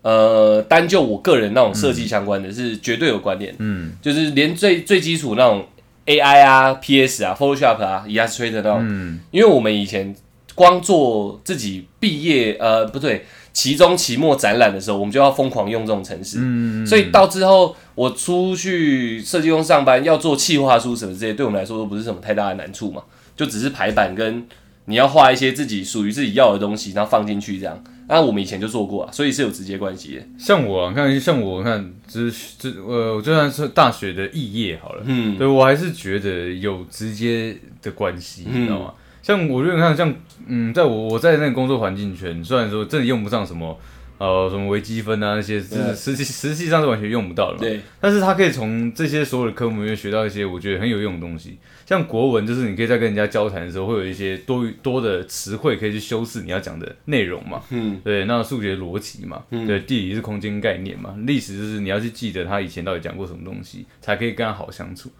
[0.08, 5.66] 呃，单就我个人那种设计相关的是绝对有关联，嗯，就是连最最基础那种
[6.06, 10.16] AI 啊、PS 啊、Photoshop 啊、Illustrator 那种，嗯，因为我们以前
[10.54, 23.02] 光做自己毕业呃不对，期中、期末展览的时候，我们就要疯狂用这种程式，嗯，所以到之后我出去设计公司上班要做企划书什么这些，对我们来说都不是什么太大的难处嘛，
[23.36, 24.46] 就只是排版跟
[24.86, 27.84] 你要画一些自己属于自己要的东西，然后放进去这样。
[28.08, 30.22] 那我们以前就做过啊，所以是有直接关系的。
[30.38, 38.94] 像我啊看，像我看，只只呃，就算是大学的肄业好了，嗯，对我还是觉得有直接的关系，你知道吗？
[39.22, 40.14] 像我就看，像
[40.46, 43.78] 嗯，在我我在那个工作环境圈，虽然说真的用不上什么。
[44.18, 47.60] 呃，什么微积分啊那些，是实际实际上是完全用不到的嘛。
[47.60, 47.80] 对。
[48.00, 57.62] 但是他可以从这些所有的科目里面学到一些我觉得很有用的东西，像国文，就是你可以在跟人家交谈的时候，会有一些多多的词汇可以去修饰你要讲的内容嘛。
[57.70, 58.00] 嗯。
[58.04, 65.10] 对，那数学逻辑嘛，对，地理是空间概念嘛，历史就是你要去记得他以前到底讲过什么东西，才可以跟他好相处。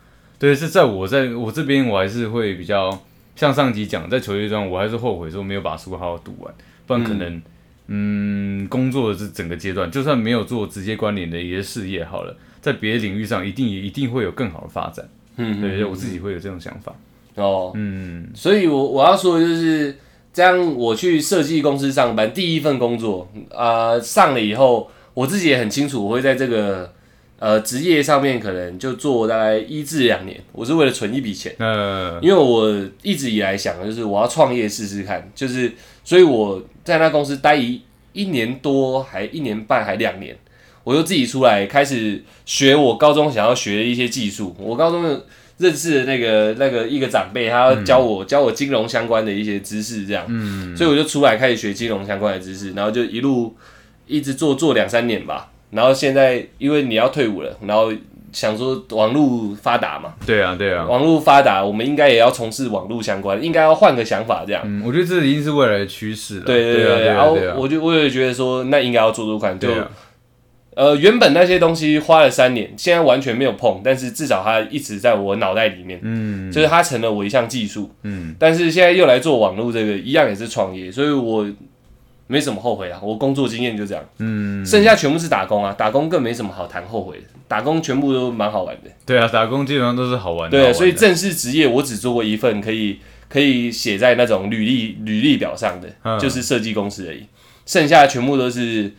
[0.41, 2.97] 对，是在我在我这边，我还是会比较
[3.35, 6.55] 像上集讲，在求学中，我还是后悔说没有把书好好读完，
[6.87, 7.43] 不然可能，嗯，
[8.69, 15.09] 工作的这整个阶段，就算没有做直接关联的一些事业，好了，在别的领域上，一定也一定会有更好的发展。
[15.37, 16.95] 嗯，对，我自己会有这种想法。
[17.37, 19.97] 哦，嗯，所以我我要说的就是，
[20.33, 26.93] 这样我去设计公司上班，第一份工作啊，上了以后，我自己也很清楚，我会在这个。
[27.39, 31.55] 呃，职业上面可能就做大概一至两年，我是为了存一笔钱。
[31.61, 32.69] 嗯，因为我
[33.03, 35.73] 一直以来想的就是我要创业试试看，就是
[36.03, 37.81] 所以我在那公司待一
[38.13, 40.37] 一年多，还一年半，还两年，
[40.83, 44.57] 我就自己出来开始学我高中想要学的一些技术。
[44.59, 45.23] 我高中
[45.59, 53.55] 认识的那个那个一个长辈，他教我教我金融相关的一些知识，这样，嗯，所以我就出来开始学金融相关的知识，然后就一路
[54.09, 55.53] 一直做做两三年吧。
[55.71, 57.93] 然后现在，因为你要退伍了，然后
[58.33, 64.63] 想说网络发达嘛，对啊，对啊，网络发达，我们应该也要从事网络相关，应该要换个想法这样。
[64.65, 66.45] 嗯，我觉得这已经是未来的趋势了。
[66.45, 69.59] 对对对，然后我就我也觉得说，那应该要做做看。
[69.59, 69.69] 就
[70.75, 78.35] 呃，原本那些东西花了三年，现在完全没有碰，但是至少它一直在我脑袋里面，嗯，就是它成了我一项技术，嗯。
[78.39, 81.47] 但是现在又来做网络这个，一样也是创业，所以我。
[82.29, 88.91] 没什么后悔啊，我工作经验就这样，嗯，剩下全部是打工啊，打工更没什么好谈后悔的，打工全部都蛮好玩的。
[89.05, 90.57] 对啊，打工基本上都是好玩的。
[90.57, 97.25] 对，所以正式职业我只做过一份，可以可以写在那种履历履历表上的，就是设计公司而已，
[97.67, 98.93] 剩下全部都是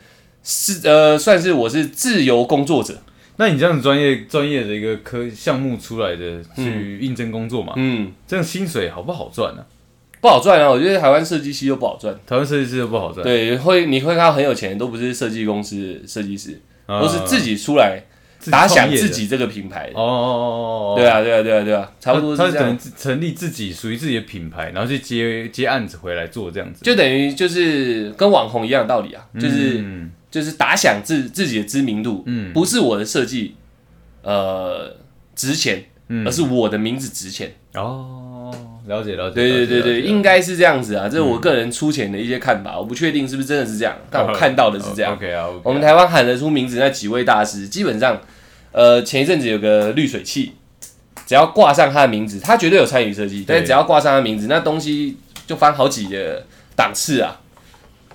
[0.43, 2.97] 是呃，算是我是自由工作者。
[3.37, 7.71] 那你这样专业专业的一个科项目出来的去应征工作嘛？
[7.77, 9.63] 嗯，这样薪水好不好赚呢？
[10.21, 10.69] 不好赚啊！
[10.69, 13.23] 我觉得台湾设计师又不好赚，台湾设计师又不好赚。
[13.23, 18.03] 对，会你会看到很有钱，都不是设计公司设计师，都是自己出来
[18.51, 19.91] 打响自己这个品牌。
[19.95, 22.77] 哦哦哦哦，对啊对啊对啊对啊，差不多是这样。
[22.97, 29.81] 成立自己属于自己的品牌，然后去接接案子回来做这样子，就等于就是跟网红一样的道理啊，就是
[30.29, 32.23] 就是打响自自己的知名度。
[32.25, 33.55] 嗯，不是我的设计
[34.23, 34.95] 呃
[35.33, 35.85] 值钱，
[36.25, 37.53] 而是我的名字值钱。
[37.73, 38.18] 哦。
[38.89, 45.13] 了解了解，对对对对，应该是这样子啊，这是我个人粗浅的一些看法，我不确定是不是真的是这样，但我看到的是这样。
[45.17, 48.19] OK 啊，我们台湾喊得出名字那几位大师，基本上，
[48.71, 50.53] 呃，前一阵子有个滤水器，
[51.25, 56.43] 只要挂上他的名字，他绝对有参与设计，但是只要挂上他名字，那东西就翻好几个
[56.75, 57.38] 档次啊。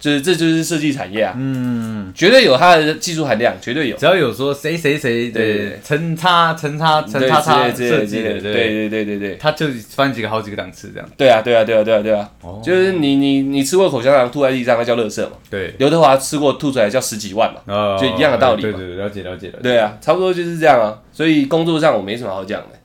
[0.04, 3.96] 就是这就是设计产业啊，嗯，绝对有它的技术含量，绝对有。
[3.96, 11.08] 只要有说谁谁谁对陈叉陈叉陈叉叉设计的，对对对对对，他就翻几个好几个档次这样。
[11.16, 12.28] 对啊对啊对啊对啊对啊，
[12.62, 15.38] 就是你你你吃过口香糖吐在地上，那叫乐色嘛。
[15.48, 18.60] 对，刘德华吃过吐出来叫十几万嘛，就一样的道理。
[18.60, 19.58] 对对对，了解了解了。
[19.62, 21.00] 对啊，差不多就是这样啊。
[21.14, 22.78] 所以工作上我没什么好讲的，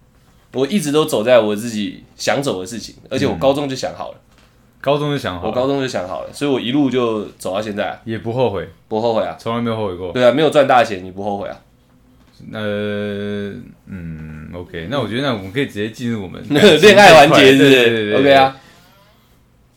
[0.54, 4.18] 我一直都走在我自己想走的事情，而且我高中就想好了。
[4.82, 10.12] 高中就想好，我高中就想好了，所以我一路就走到现在，也不后悔，不后悔啊，从来没有后悔过。
[10.14, 11.58] 对啊，没有赚大钱，你不后悔啊？
[12.54, 13.52] 呃，
[13.88, 18.56] 嗯，OK，那我觉得那我们可以直接进入我们 恋爱环节，是不是？OK 啊，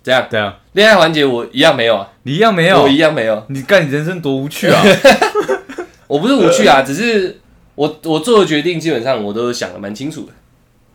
[0.04, 3.44] 这样对啊，恋爱环节我一样没有啊，你一样没有，我一样没有。
[3.48, 4.80] 你干，你人生多无趣啊！
[6.06, 7.40] 我不是无趣啊， 只是
[7.74, 10.32] 我我做的决定基本上我都想的蛮清楚的。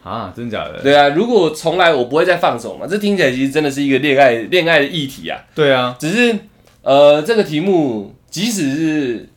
[0.07, 0.81] 啊，真假的？
[0.81, 5.37] 对啊，如果从来我不会再放手嘛，这听起来其实真的是一个恋爱恋爱的议题啊。
[5.53, 6.33] 对啊，只是
[6.81, 9.29] 呃，这个题目即使是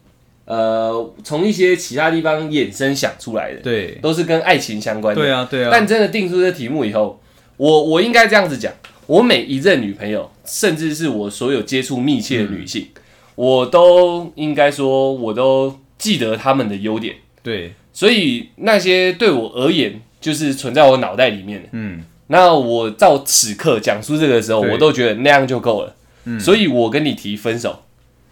[0.45, 5.21] 呃从一些其他地方衍生想出来的，对，都是跟爱情相关的。
[5.21, 5.71] 对啊，对啊。
[5.73, 7.21] 但真的定出这题目以后，
[7.57, 8.73] 我我应该这样子讲，
[9.07, 12.89] 我每一任女朋友，甚至是我所有接触密切的女性，
[13.35, 17.17] 我都应该说，我都记得她们的优点。
[17.43, 20.01] 对，所以那些对我而言。
[20.21, 21.63] 就是存在我脑袋里面。
[21.63, 27.83] 的，嗯，那我到此刻讲出这个时候，我都觉得那样就够了，嗯，所以我跟你提分手，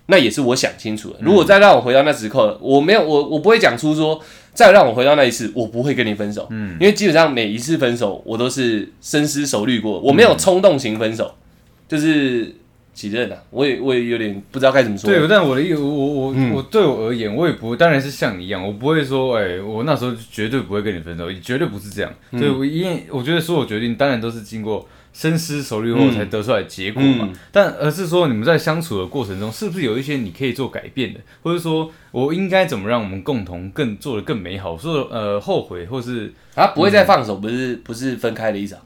[0.06, 1.16] 那也是我想清楚了。
[1.20, 4.20] 如果再让我回到那时刻，我没有我我不会讲出说
[4.52, 11.34] 再让我回到那一次，我不会跟你分手，嗯，因为基本上每一次分手我都是深思熟虑过，我没有冲动型分手，
[11.88, 12.54] 就是。
[12.98, 13.38] 几任啊？
[13.50, 15.08] 我也我也有点不知道该怎么说。
[15.08, 22.12] 对，但我的意我我我对我而言，我也不当然是像你一样，我不会说，哎，我那时候绝对不会跟你分手，绝对不是这样。
[22.32, 27.28] 对，我因为我觉得所有决定当然都是经过深思熟虑后才得出来结果嘛。
[27.52, 34.76] 但而是说你们在相处的过程中，是不是有一些你可以做改变的，或者说我应该怎么让我们共同更做的更美好？
[34.76, 38.82] 说呃后悔或是啊不会再放手，不是不是分开的意思啊。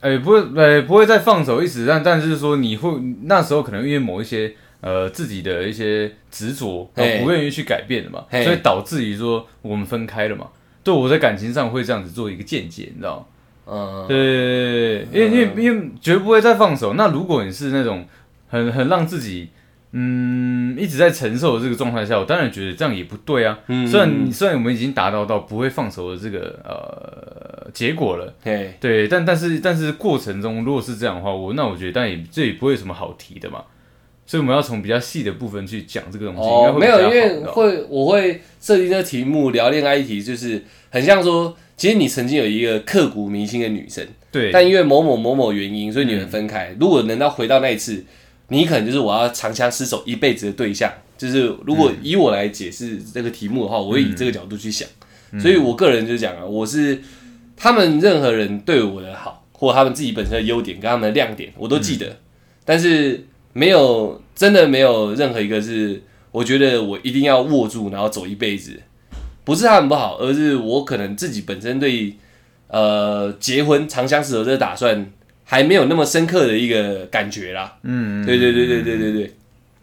[0.00, 2.90] 哎，不会，哎，不会再放手一时，但但是说你会
[3.22, 10.48] 那时候可能因为某一些呃自己的一些执着，不愿意去改变的嘛，所以导致于说我们分开了嘛。
[10.84, 13.24] 对我在感情上会这样子做一个见解，你知道吗？
[13.68, 16.94] 嗯，对，因为因为因为绝不会再放手。
[16.94, 18.06] 那如果你是那种
[18.48, 19.48] 很很让自己
[19.90, 23.58] 嗯一直在承受这个状态下，我当然觉得这样也不对啊。
[23.66, 27.05] 嗯虽然虽然我们已经达到到不会放手的这个呃
[27.76, 33.62] 结果了，对对，但但是但是过程中如果是这样的话，我那我觉得但也这也不会有什么好提的嘛。
[34.24, 36.40] 所以我们要从比较细的部分去讲这个东西。
[36.40, 46.74] 哦，没有，因为会我会设计这个题目聊恋爱议题，就是很像说，其实你曾经有一个刻骨铭心的女生，对，但因为某某某某原因，所以你们分开。
[46.80, 48.02] 如果能到回到那一次，
[48.48, 50.90] 你可能就是我要长相厮守一辈子的对象。
[51.18, 54.88] 就是如果以我来解释这个题目的话，我会以这个角度去想。
[55.40, 57.00] 所以我个人就讲啊，我是
[57.56, 62.16] 他们任何人对我的好，或他们自己本身的优点跟他们的亮点，我都记得，
[62.64, 63.26] 但是。
[63.58, 68.78] 没有，真的没有任何一个是，我觉得我一定要握住，然后走一辈子。
[69.44, 72.14] 不是他们不好，而是我可能自己本身对
[72.68, 75.10] 呃结婚长相厮守这个打算
[75.42, 77.78] 还没有那么深刻的一个感觉啦。
[77.82, 79.34] 嗯，对对对对对对对。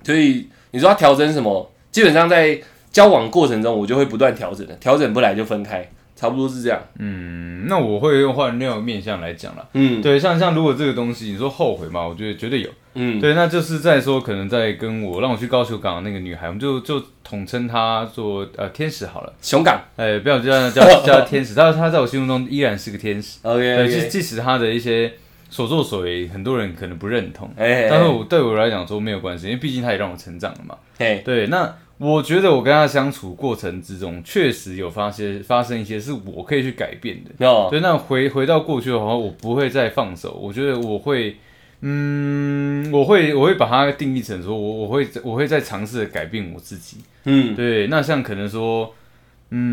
[0.03, 1.71] 所以你说要调整什么？
[1.91, 2.61] 基本上在
[2.91, 5.89] 交往过程中，我就会不断调整的，调整不来就分开。
[6.23, 6.79] 差不多是这样。
[6.99, 9.67] 嗯，那我会用换另外面向来讲了。
[9.73, 12.69] 嗯，对，像像如果这个东西你说后悔嘛，我觉得绝对有。
[12.93, 19.33] 嗯，对，那就是在说可能在跟我让我去高雄港的那个女孩，我们就就统称她做呃天使好了。
[19.41, 23.39] 熊港，哎，不要叫叫叫天使， 她她在我心目中依然是个天使。
[23.41, 25.11] OK，对，即即使她的一些
[25.49, 30.77] 所作所为，很多人可能不认同，但是我对我来讲说没有关系，因为毕竟她也让我成长了嘛。
[30.97, 31.75] 对，那。
[32.03, 37.47] 我觉得我跟他相处过程之中，确实有发现发生一些是我可以去改变的。
[37.47, 40.33] 哦，对，那回回到过去的话，我不会再放手。
[40.33, 41.37] 我觉得我会，
[41.79, 46.97] 嗯，我会我会把它定义成说，我我会我会再尝试改变我自己。
[47.23, 47.87] 嗯，对。
[47.87, 48.93] 那像可能说，
[49.51, 49.65] 嗯，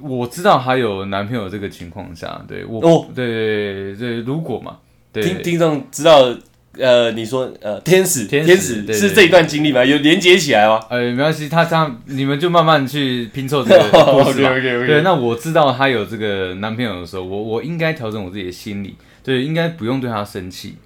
[0.00, 4.78] 我知道还有男朋友这个情况下，对我，哦，对对，如果嘛，
[5.12, 6.34] 听听众知道。
[6.78, 9.84] 呃，你说呃，天使，天使是这一段经历吗？
[9.84, 10.80] 有连接起来吗？
[10.88, 14.50] 呃，没关系，他他你们就慢慢去拼凑这个故事嘛。
[14.86, 20.76] 对，那我知道他有这个男朋友的时候，我我应该调整我自己的心理，对，应该不用对他生气，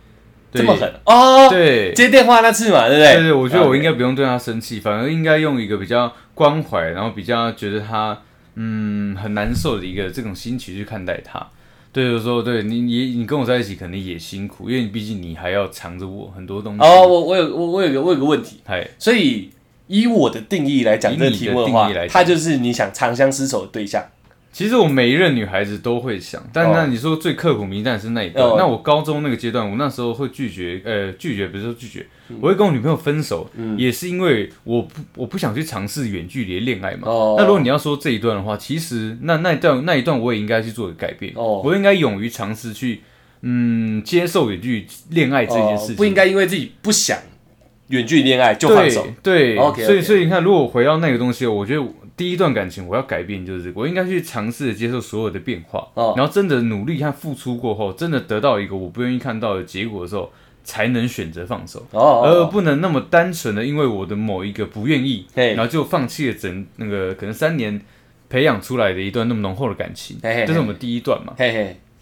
[0.53, 1.49] 这么狠哦。
[1.49, 3.15] 对，接电话那次嘛，对不对？
[3.15, 8.19] 对对，我觉得我应该不用对他生气，反而应该用一个比较关怀，然后比较觉得他
[8.57, 11.47] 嗯很难受的一个这种心情去看待他。
[11.97, 16.83] 对，有时候对你，你你跟我在一起肯定也辛苦，因为你毕竟你还要藏着我很多东西。
[16.83, 18.61] 哦，我我有我我有个我有个问题，
[18.99, 19.49] 所以
[19.87, 24.05] 以我的定义来讲，这个题目的话，它就是你想长相厮守的对象。
[24.53, 28.47] 其实我每一任女孩子都会想，但那你说最刻骨铭心是那一段。
[28.59, 32.07] 那我高中那个阶段，我那时候会拒绝，呃，拒绝，不是说拒绝，
[32.41, 37.07] 我会跟我女朋友分手，也是因为我不我不想去尝试远距离恋爱嘛。
[37.37, 43.01] 那如果你要说这一段的话，其实那那一段那一段我也应该去做个改变，我应该勇于尝试去，
[43.43, 47.19] 嗯，接受远距恋爱这件事情，不应该因为自己不想
[47.89, 49.07] 远距离恋爱就放手。
[49.23, 51.85] 对，所以所以你看，如果回到那个东西，我觉得。
[52.17, 60.33] 第一段感情我要改变，就是我应该去尝试接受所有的变化，然后真的努力和付出过后，真的得到一个我不愿意看到的结果的时候，
[60.67, 67.81] 才能选择放手，而不能那么单纯的因为我的某一个不愿意，然后就放弃了整那个可能三年
[68.29, 70.19] 培养出来的一段那么浓厚的感情。
[70.21, 71.33] 这是我们第一段嘛。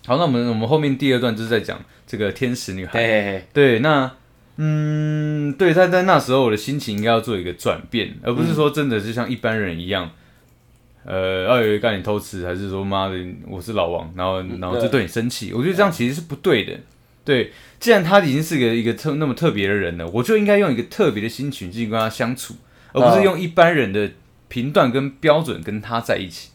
[0.06, 3.44] 好，那我们我们后面第二段就是在讲这个天使女孩。
[3.52, 4.10] 对，那。
[4.56, 10.08] 嗯，对，但在那时候我的心情应该要做一个转变，而不是说真的就像一般人一样，
[11.04, 13.16] 呃，要有一个你偷吃，还是说妈的
[13.48, 15.52] 我是老王，然后然后就对你生气。
[15.52, 16.72] 我觉得这样其实是不对的。
[17.24, 22.54] 对，既然他已经是个一个特那么特别的人了，我就应该用一个特别的心情去跟他相处，
[22.92, 24.10] 而不是用一般人的
[24.48, 26.50] 评断跟标准跟他在一起。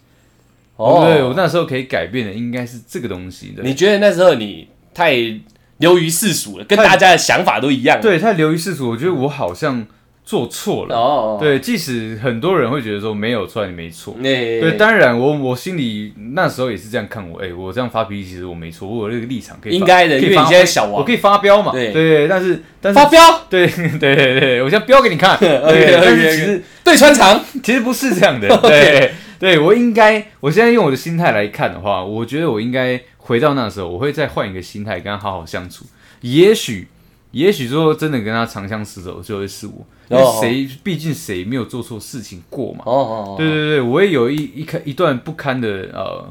[0.75, 3.63] 哦，对我那时候可以改变的应该是这个东西的。
[3.63, 5.39] 你觉得那时候你太？
[5.79, 8.01] 流于世俗了，跟大家的想法都一样。
[8.01, 9.87] 对，太流于世俗，我觉得我好像
[10.29, 10.95] 做错了。
[10.95, 14.15] 哦，对，即使很多人会觉得说没有错，你没错。
[14.21, 19.73] 对，当然我我心里那时候也是这样看我，哎，我这样发脾气，其实我没错，我有那个立场可以。
[19.75, 21.71] 应该的，因为你现在小王，我可以发飙嘛。
[21.71, 25.35] 对对，但是但是发飙， 对对对对，我现在飙给你看。
[25.41, 28.47] 对，但是其实对穿肠，其实不是这样的。
[28.61, 33.01] 对，对我应该，我现在用我的心态来看的话，我觉得我应该。
[33.29, 35.85] 回到那时候，我会再换一个心态跟他好好相处。
[36.21, 36.87] 也许，
[37.31, 42.83] 也许说真的跟他长相厮守就会是我，因为谁毕竟谁没有做错事情过嘛。
[42.85, 46.27] 哦哦对对对，我也有一一开一段不堪的呃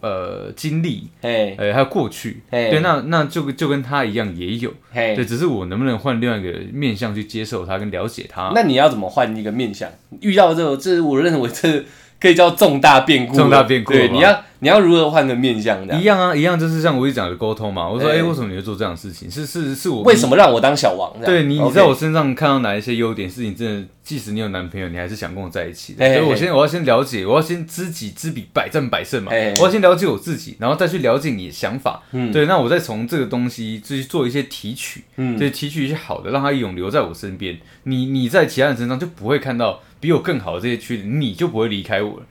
[0.00, 2.42] 呃经历，哎，还有过去。
[2.50, 4.72] 对，那那就就跟他一样也有。
[4.92, 8.50] 对，只是我能不能换另外一个面相去接受他跟了解他？
[8.54, 9.88] 那你要怎么换一个面相？
[10.20, 11.84] 遇到这种，这我认为这
[12.20, 13.36] 可以叫重大变故。
[13.36, 13.92] 重大变故。
[13.92, 14.42] 对，你要。
[14.62, 15.84] 你要如何换个面相？
[16.00, 17.88] 一样啊，一样就是像我一讲的沟通嘛。
[17.88, 19.28] 我说，哎，为什么你会做这样的事情？
[19.28, 21.12] 是是是我为什么让我当小王？
[21.20, 23.28] 对你，你在我身上看到哪一些优点？
[23.28, 26.14] 是你真的，即使你有男朋友，你还是想跟我在一起的。
[26.14, 29.32] 所以我先我要先了解，我要先知己知彼，百战百胜嘛。
[29.58, 32.00] 我要先了解我自己，然后再去了解你的想法。
[32.12, 37.58] 嗯，对，那我再从这个东西去做一些提取，嗯，就提取一些好的，让它永留在我身边。
[37.82, 42.26] 你你在其他人身上就不会看到比我更好的这些缺点，你就不会离开我了。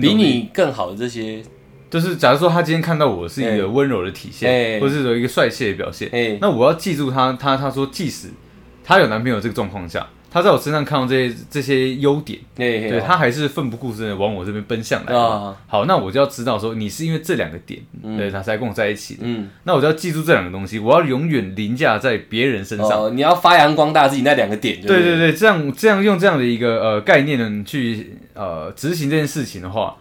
[0.00, 1.42] 比你更好的这些，
[1.90, 8.28] 就是假如说他今天看到我是一个温柔的体现，或者是有一个帅气的表现，那我要记住他，他他说即使
[8.84, 10.06] 他有男朋友这个状况下。
[10.32, 15.12] 他在我身上看到这些这些优点，对他还是奋不顾身的往我这边奔向来。
[15.66, 17.78] 好，那我就要知道说，你是因为这两个点，
[18.16, 19.18] 对他才跟我在一起。
[19.20, 23.14] 嗯，那我就要记住这两个东西，我要永远凌驾在别人身上。
[23.14, 24.80] 你要发扬光大自己那两个点。
[24.80, 29.96] 对对对，这样这样用这样的一个呃概念呢去呃执行这件事情的话，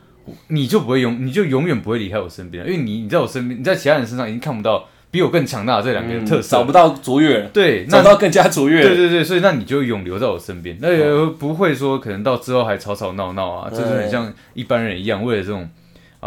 [0.47, 4.87] 你就不会永你就永远不会离开我身边，因为你你在我身边，你在其他人身上已经看不到。
[5.11, 15.69] 比我更强大的这两个特色，找不到卓越，对，找到更加卓越，对对对，所以那你就永留在我身边，那也不会说可能到之后还吵吵闹闹啊，就是很像一般人一样，为了这种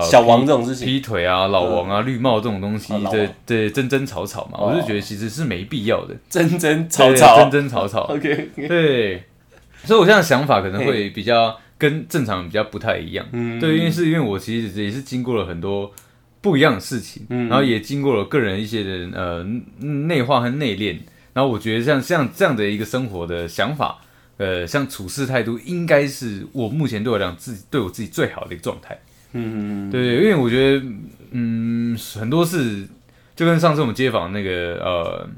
[0.03, 9.25] 小王这种事情，劈腿啊、老王啊、绿帽这种东西，对对，争争吵吵嘛，我就觉得其实是没必要的，争争吵吵，争争吵吵，OK，对，
[9.85, 15.91] 所以我现在想法可能会比较跟正常人比较不太一样，嗯，对，因为是因为我其实也是经过了很多。
[16.45, 19.43] 不一样的事情，嗯然后也经过了个人一些的呃
[19.81, 20.99] 内化和内敛，
[21.33, 23.99] 然后我觉得像像这样的一个生活的想法，
[24.37, 29.01] 呃，像处事态度，应该是我目前对我讲自己对我自己最好的一个状态。
[29.33, 30.87] 嗯对，因为我觉得，
[31.31, 32.87] 嗯，很多事
[33.35, 35.29] 就跟上次我们街访那个呃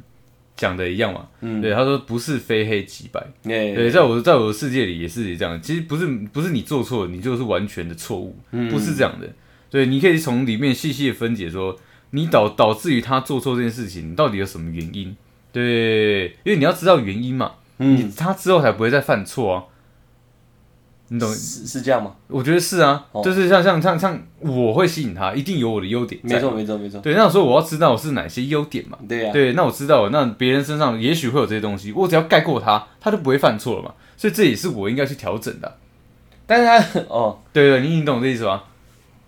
[0.56, 1.28] 讲的一样嘛。
[1.40, 3.24] 嗯，对，他说不是非黑即白。
[3.44, 9.28] 对，在我在我的世界里也是这样，其实不是不是你做错，你就是完全的错误，不是这样的。
[9.70, 11.76] 对，你可以从里面细细的分解，说
[12.10, 15.16] 你导导致于他做错这件事情，到底有什么原因？
[15.52, 19.64] 对，因为你要知道原因嘛，嗯，他之后才不会再犯错啊。
[21.08, 22.16] 你懂是是这样吗？
[22.26, 26.20] 我觉得是啊，就是像像像像我会吸引他，一定有我的优点。
[26.24, 27.00] 没错没错没错。
[27.00, 28.98] 对，那时候我要知道我是哪些优点嘛。
[29.08, 29.30] 对呀。
[29.32, 33.94] 对，那我知道，那别人身上也许会有这些东西，我只要盖过他，他就不会犯错了嘛。
[34.16, 35.78] 所以这也是我应该去调整的。
[36.44, 38.64] 但是他哦，对对，你你懂这意思吗？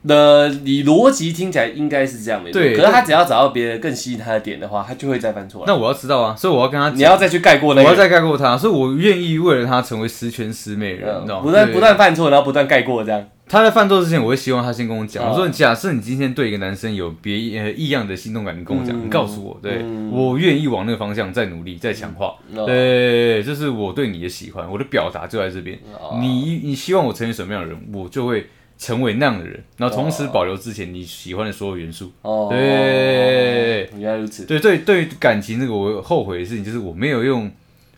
[0.07, 2.61] 的，你逻辑听起来应该是这样没错。
[2.61, 5.65] 对，可是他只要找到别人更吸引他的点的话，他就会再犯错。
[5.67, 11.43] 那我要知道啊，所以我要跟他，你要再去盖过那个，我要再盖过他，所以我愿意为了他成为十全十美人，你知道吗？
[11.43, 13.25] 不断不断犯错，然后不断盖过这样。
[13.51, 15.27] 他在犯错之前，我会希望他先跟我讲。
[15.27, 19.83] 我说，假设你今天对一个男生有别呃异样的心动感，你跟我讲，你告诉我，对
[20.13, 22.35] 我愿意往那个方向再努力、再强化。
[22.67, 25.79] 对，这是我对你的喜欢，我的表达就在这边。
[26.21, 28.47] 你你希望我成为什么样的人，我就会。
[28.79, 32.13] 成为那样的人，然后同时保留之前你喜欢的所有元素。
[32.23, 34.45] 哦，对，原来如此。
[34.45, 37.51] 对对对，感情这个我后悔的事情就是我没有用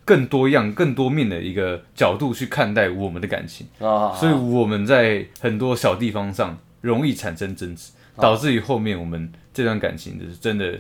[0.06, 10.72] 更多样、更多面的一个角度去看待我们的感情啊，所以我们在很多小地方上容易产生争执，导致于后面我们这段感情就是真的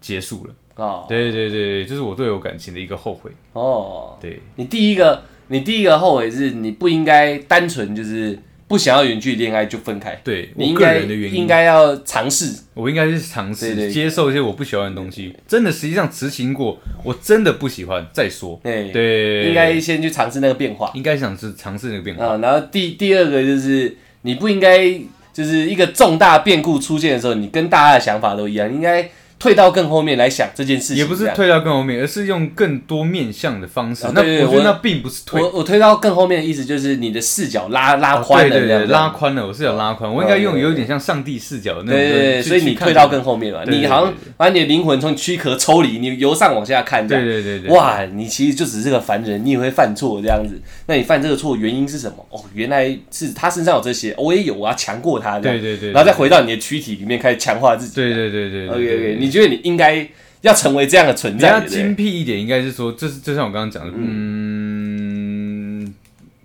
[0.00, 1.04] 结束了啊。
[1.06, 3.30] 对对对，就是我对我感情的一个后悔。
[3.52, 8.38] 哦，对你第一个，你第一个后悔是你不应该单纯就是。
[8.72, 10.18] 不想要远距离恋爱就分开。
[10.24, 12.54] 对，你应该应该要尝试。
[12.72, 15.36] 我应该是尝试接受一些我不喜欢的东西。
[15.46, 18.58] 真的，实际上执行过，我真的不喜欢再说。
[18.64, 20.90] 对对，应该先去尝试那个变化。
[20.94, 22.24] 应该想是尝试那个变化。
[22.24, 24.98] 啊，然后第第二个就是你不应该
[25.34, 29.06] 就是一个重大变故出现的时候，你跟大家的想法都一样，应该。
[29.42, 34.06] 退到更后面来想这件事情，也不是退到更后面，而是用更多面向的方式。
[34.14, 35.42] 那我觉得那并不是退。
[35.42, 40.08] 我我推到更后面的意思就是你的视角拉拉宽了，对对拉宽了，我视角拉宽。
[40.08, 41.98] 我应该用有点像上帝视角的那种。
[41.98, 47.70] 对对，所以你退到更后面了，你好像把你的灵魂从躯壳抽离，你由上往下看，对对对对。
[47.72, 50.56] 哇，你其实就只是个凡人，你也会犯错这样子。
[50.86, 52.24] 那你犯这个错原因是什么？
[52.30, 55.40] 哦，原来是他身上有这些，我也有，我要强过他。
[55.40, 55.90] 对对对。
[55.90, 57.96] 然后再回到你的躯体里面开始强化自己。
[57.96, 58.68] 对对对对。
[58.68, 60.06] OK OK，你觉得你应该？
[60.42, 65.94] 要成为这样的存在，比精辟一点，应该是说，就是就像我刚刚讲的，嗯，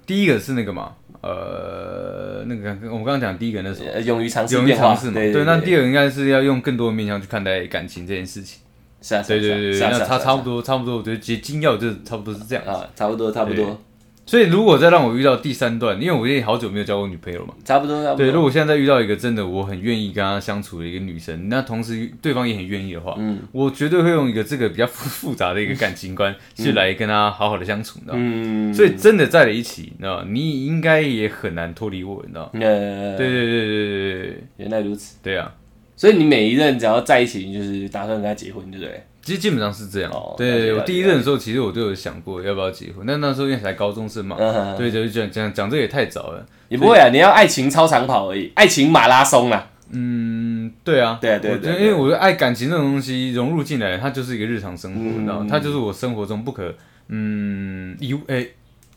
[0.06, 5.34] 第一个是那个嘛，呃，那个我们刚刚讲第一个那时候，勇于尝试，勇于尝试嘛，对。
[5.44, 8.60] 那第二个应该是要用更多的面向去看待感情这件事情，
[9.02, 13.82] 是啊，对对对，那差差不多，差不多，我觉得结精要就差不多是这样啊，差不多差不多。
[14.28, 18.26] 所以如果再让我遇到第三段，因为我已经好久没有交过女朋友嘛，差不多，差不多。
[18.26, 28.74] 对，如果现在再遇到一个真的我很愿意跟她相处的一个女生，那同时对方也很愿意的话，嗯，我绝对会用一个这个比较复复杂的一个感情观去来跟她好好的相处，你知道嗯。
[28.74, 35.16] 所以真的在了一起，你知道你应该也很难脱离我，你知道对对对对对对，原来如此。
[35.24, 35.56] 对啊，
[35.96, 39.04] 所以你每一任只要在一起，你就是打算跟他结婚，对不对？
[39.28, 40.10] 其实基本上是这样。
[40.38, 43.06] 对，我第一任的时候，其实我就有想过要不要结婚。
[43.06, 44.38] 但那时候因为才高中生嘛，
[44.78, 46.46] 对，就讲讲讲这也太早了。
[46.70, 49.68] 也不会啊，你要爱情超长跑而已，爱情马拉松啊。
[49.90, 55.48] 嗯，对啊，对对对，因为我觉得爱感情这种东西融入进来，它就是一个日常生活，你知道吗？
[55.50, 56.74] 它就是我生活中不可
[57.10, 58.48] 嗯遗哎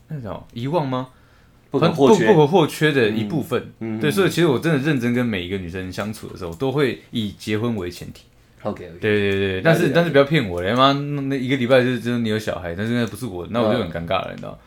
[0.07, 1.09] 那种遗忘吗？
[1.69, 3.69] 不可或缺不可或缺的一部分。
[3.99, 8.23] 对，所以其实我真的认真跟每一个女生相处的时候，都会以结婚为前提。
[8.63, 14.57] OK，OK 对对对，但是但是不要骗我，他妈那一个礼拜就是就是你有小孩，但是那不是我，那我就很尴尬了，你知道？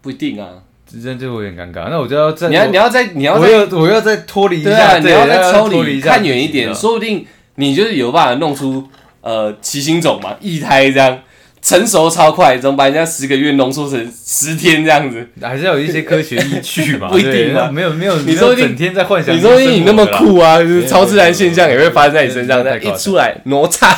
[0.00, 0.48] 不一定啊，
[0.86, 1.88] 这样就有点尴尬。
[1.88, 7.26] 那我就要再你要你要再你要我要我要再脱离一下，你要再抽离看远一点，说不定
[7.56, 8.86] 你就是有办法弄出
[9.20, 11.18] 呃骑行种嘛，一胎这样。
[11.64, 15.26] 成熟超快，怎么把人家十个月浓缩成十天这样子？
[15.40, 17.08] 还是要有一些科学依据嘛？
[17.10, 23.96] 不一定啊，没有没有，你说整天在幻想，你说你那么酷啊，就是超自然现象也会发生在你身上，一出来挪差。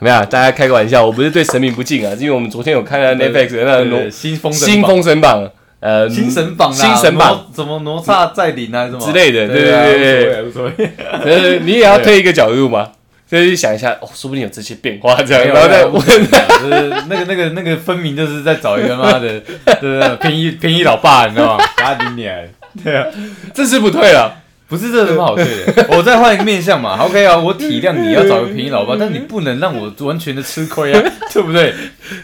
[0.00, 10.90] 没有，大家开个玩笑，我不是对神明不敬啊，因为我们昨天有看到 Netflix 那个新封新封神榜，呃，新神榜，新神榜，怎么哪吒在领啊，什么之类的，对对对对，无所谓，
[11.24, 12.88] 呃，你也要推一个角度吗？
[13.28, 19.40] 所以想一下，哦，说不定有这些变化这样，然后再问，就是那个那个那个分明就是在找一个妈的，
[19.80, 21.64] 对对便宜便宜老爸，你知道吗？
[21.76, 22.50] 打你脸，
[22.82, 23.06] 对啊，
[23.52, 24.34] 这次不退了，
[24.66, 31.02] 不是这什么好退的， 我再换一个面相嘛，OK 啊，我体谅你要找个便宜老爸，但你不能让我完全的吃亏啊，
[31.32, 31.74] 对不对？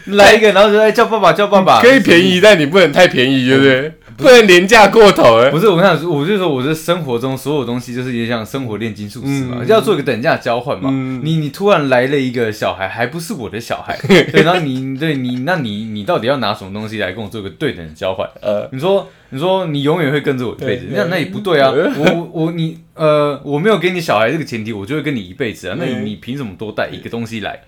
[0.05, 3.91] 来一个，然后就哎叫爸爸叫爸爸，可以便宜，但你不能太便宜，对不对？
[4.17, 5.51] 不能廉价过头哎！
[5.51, 10.89] 不是我跟你讲，我就说，我这生活中所有东西就是一像生活炼金术师嘛，要做一个等价交换嘛。
[11.21, 18.27] 你你突然来了一个小孩，还不是我的小孩， 对，然后你对你，那你你到底要拿什么东西来跟我做一个对等的交换？
[18.41, 21.71] 呃，你说你说你永远会跟着我一辈子，那那也不对啊！
[21.97, 25.75] 我我你呃，我没有给你小孩这个前提，我就会跟你一辈子啊！
[25.77, 27.61] 那你你凭什么多带一个东西来？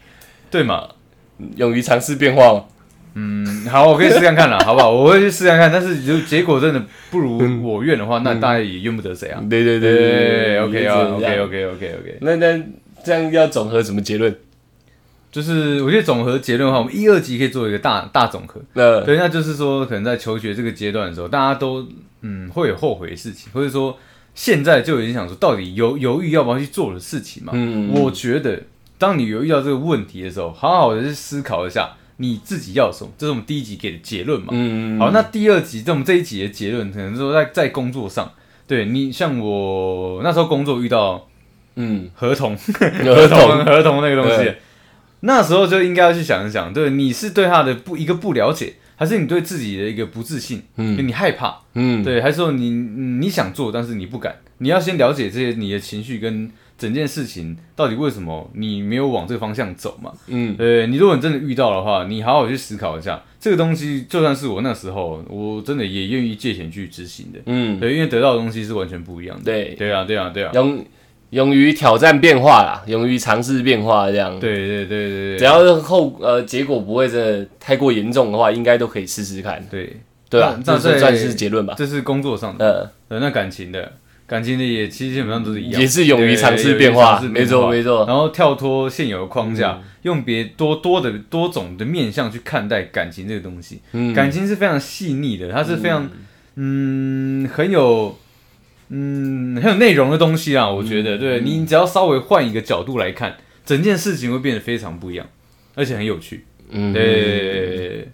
[0.50, 0.88] 对嘛？
[1.58, 2.66] 勇于尝试变化。
[3.20, 4.92] 嗯，好，我可以试看看了， 好不好？
[4.92, 9.44] 我会去试看看，但是如结果真的不如我愿的话，那大家也怨不得谁啊。
[9.50, 12.18] 对对对对，OK 啊，OK OK OK OK。
[12.22, 12.64] 那那
[13.04, 14.36] 这样要总和什么结论？
[15.32, 18.62] 就是我觉得总和结论的话，我们一二级可以做一个大大总和。
[18.74, 21.88] 那对，那就是说，可能在求学这个阶段的时候，大家都
[22.22, 23.98] 嗯会有后悔的事情，或者说
[24.36, 27.52] 现在就已经想说，到底犹犹豫要不要去做的事情嘛。
[27.56, 28.62] 嗯，我觉得
[29.00, 31.90] 当你犹豫到这个问题的时候，好好的去思考一下。
[32.18, 33.12] 你自己要什么？
[33.18, 34.48] 这是我们第一集给的结论嘛？
[34.52, 38.32] 嗯好，那第二集，这我们这一集的结论，可能说在在工作上，
[38.66, 41.28] 对你像我那时候工作遇到，
[41.76, 44.52] 嗯， 合同，合同，合同那个东西，
[45.22, 50.64] 那时候就应该要去想一想，对，你是对他的不一个不了解，还是你对自己的一个不自信？
[50.78, 54.36] 嗯，你害怕，嗯，对，还是说你你想做，但是你不敢？
[54.58, 56.52] 你要先了解这些你的情绪跟。
[56.78, 60.14] 整件事情到底为什么你没有往这个方向走嘛？
[60.28, 67.40] 嗯，呃，你如果你真的遇到的话，你好好去思考一下，这个东西就算是我那时候，我真的也愿意借钱去执行的。
[67.48, 69.44] 嗯，对，因为得到的东西是完全不一样的。
[69.44, 70.86] 对，对啊，对啊，对啊，勇
[71.32, 74.40] 勇于挑战变化啦，勇于尝试变化，这样。
[74.40, 79.66] 对对对对对，只要是后呃结果不会真的太过严重的话，应该都可以试试看。
[79.70, 79.98] 对，
[80.30, 81.74] 对啊，这算是结论吧。
[81.76, 83.94] 这是工作上的，呃，那感情的。
[84.28, 88.06] 感情的也其实基本上都是一样，也是勇于尝试变化，没错没错。
[88.06, 93.80] 然后跳脱现有的框架，用别多多的多种的面向去看待感情这个东西。
[94.14, 96.10] 感情是非常细腻的，它是非常
[96.56, 98.20] 嗯很有
[98.90, 100.70] 嗯很有内容的东西啊。
[100.70, 105.26] 我觉得，对你只要稍微换一个角度来看，整件事情会变得非常不一样，
[105.74, 106.44] 而且很有趣。
[106.72, 108.10] 嗯，对，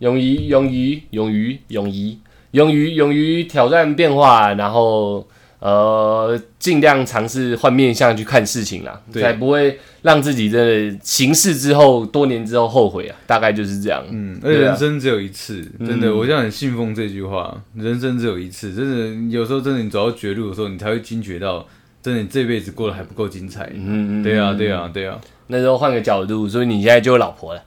[0.00, 2.18] 勇于勇于勇于勇于
[2.50, 5.28] 勇于勇于挑战变化，然后。
[5.64, 13.16] 呃，尽量尝试换面相去看事情啦，才不会让自己的行事之后多年之后后悔啊。
[13.26, 14.04] 大概就是这样。
[14.10, 18.74] 嗯，而且人生只有一次，真的，我现在很信奉这句话：人生只有一次。
[18.74, 21.66] 真的，有时候真的，你走到绝路的时候，你才会惊觉到，
[22.02, 23.64] 真的，你这辈子过得还不够精彩。
[23.74, 25.18] 嗯嗯，对啊，对啊，对啊。
[25.46, 27.62] 那时候换个角度，所以你现在就有老婆了。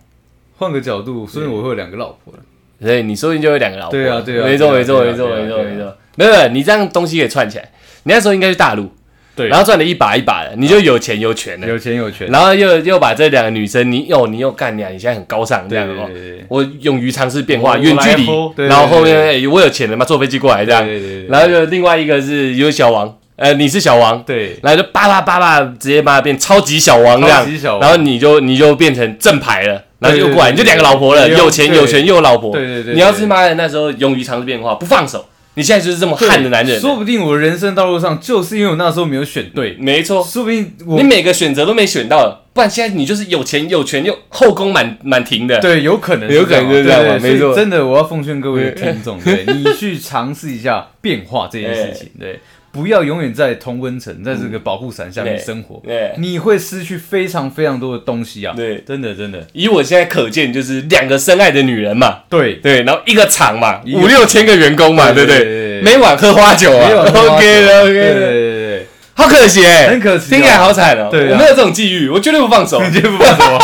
[0.57, 2.39] 换个角度，所以我会有两个老婆了。
[2.79, 3.91] 所以你说不定就有两个老婆。
[3.93, 5.97] 对啊，对啊，没错，没错，没错，没错，没错。
[6.15, 7.71] 没有，你这样东西给串起来。
[8.07, 8.89] 你那时候应该去大陆，
[9.35, 16.09] 对，然后赚了一把一把的，你就有钱有权了，有钱有权，然后又又把这两个女生，你又你又干俩，你现在很高尚这样哦，
[16.47, 20.87] 我勇于尝试变化，远距离，然后后面我有钱了嘛，坐飞机过来这样，
[21.27, 23.13] 然后就另外一个是有小王。
[23.35, 27.45] 呃，你是小王，对，然后就叭叭叭叭，直接把它变超级小王这样，
[27.79, 35.23] 然后你就你就变成正牌了，然后就过来，你就两个老婆了，有钱有权又有老婆，对对对，你要是妈的那时候勇于尝试变化，不放手，
[35.57, 52.39] 你现在就是这么悍的男人，说不定我人生道路上就是因为我那时候没有选对，没错，说不定你每个选择都没选到，不然现在你就是有钱有权又后宫满满庭的，对，有可能有可能这样，没错，真的我要奉劝各位听众， 对你去尝试一下变化这件事情，对。
[52.71, 55.81] 不要永远在同温层，在这个保护伞下面生活，
[56.17, 58.53] 你会失去非常非常多的东西啊！
[58.55, 59.45] 对，真的真的。
[59.53, 62.55] 以我现在可见，就是两个深爱的女人嘛，对。
[62.55, 65.81] 对，然后一个厂嘛，五六千个员工嘛，对不对？
[65.81, 71.09] 每晚喝花酒啊，OK 的 OK 的，对对对，好可惜哎，很可惜，听起来好惨哦。
[71.11, 73.59] 对，我没有这种际遇，我绝对不放手，绝对不放手。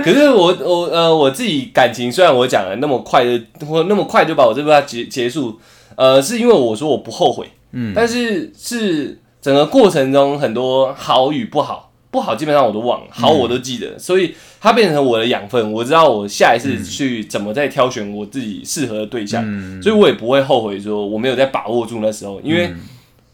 [0.02, 5.60] 可是我我呃我自己感情，虽然我讲了那么快的，或那么快就把我这段结结束，
[6.00, 7.46] 呃，是因为我说我不后悔。
[7.72, 19.44] 嗯，但是是整个过程中很多好与不好，不好基本上我都忘了，好我都记得，所以它变成我的养分，我知道我下一次去怎么再挑选我自己适合的对象，
[19.82, 22.72] 所以我也不会后悔说我没有在把握住那时候，因为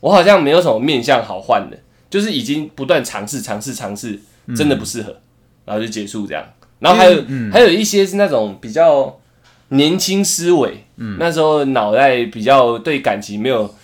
[0.00, 1.78] 我好像没有什么面相好换的，
[2.10, 4.18] 就是已经不断尝试尝试尝试，
[4.56, 5.16] 真的不适合，
[5.64, 6.44] 然后就结束这样，
[6.80, 9.18] 然后还有还有一些是那种比较
[9.68, 13.74] 年轻思维，嗯，那时候脑袋比较对感情没有。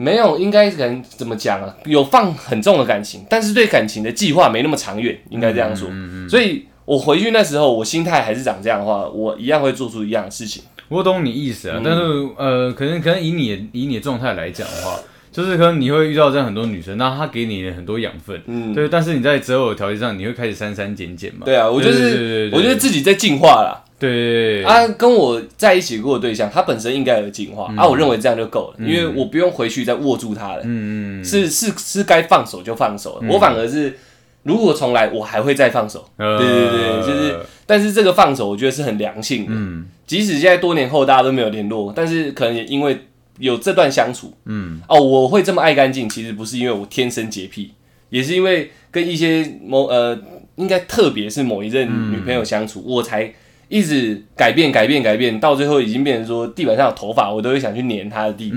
[0.00, 1.74] 没有，应该可能怎么讲啊？
[1.84, 5.88] 有放很重的感情，但是对感情的计划没那么长远，应该这样说。
[5.90, 10.62] 嗯嗯所以我回去那时候，我心态还是长这样的话，我一样会做出一样的事情。
[10.86, 12.00] 我懂你意思啊，但是
[12.36, 15.00] 呃，可能可能以你以你的状态来讲的话。
[15.32, 21.42] 就是可能你会遇到这样很多女生，那她给你很多养分，嗯，对，但是你在择偶条件上，你会开始删删减减嘛？
[21.44, 23.84] 对啊，我就是我觉得自己在进化啦。
[23.98, 33.98] 对啊，跟我在一起过的对象，他本身应该有进化啊，我认为这样就够了，因为我不用回去再握住他了，嗯嗯，是是是该放手就放手了，我反而是
[34.42, 36.08] 如果重来，我还会再放手。
[36.16, 43.04] 对对对，就是，但是这个放手，我觉得是很良性的，嗯，即使现在多年后大家都没有联络，但是可能也因为。
[43.40, 47.70] 有这段相处，嗯，哦，我会这么爱干净，其实不是因为我天生洁癖，
[48.10, 50.18] 也是因为跟一些某呃，
[50.56, 53.32] 应该特别是某一任女朋友相处，我才
[53.68, 58.56] 一直改变、改变、改变，到最后已经变成说地板上有头发，我都会想去粘它的地步。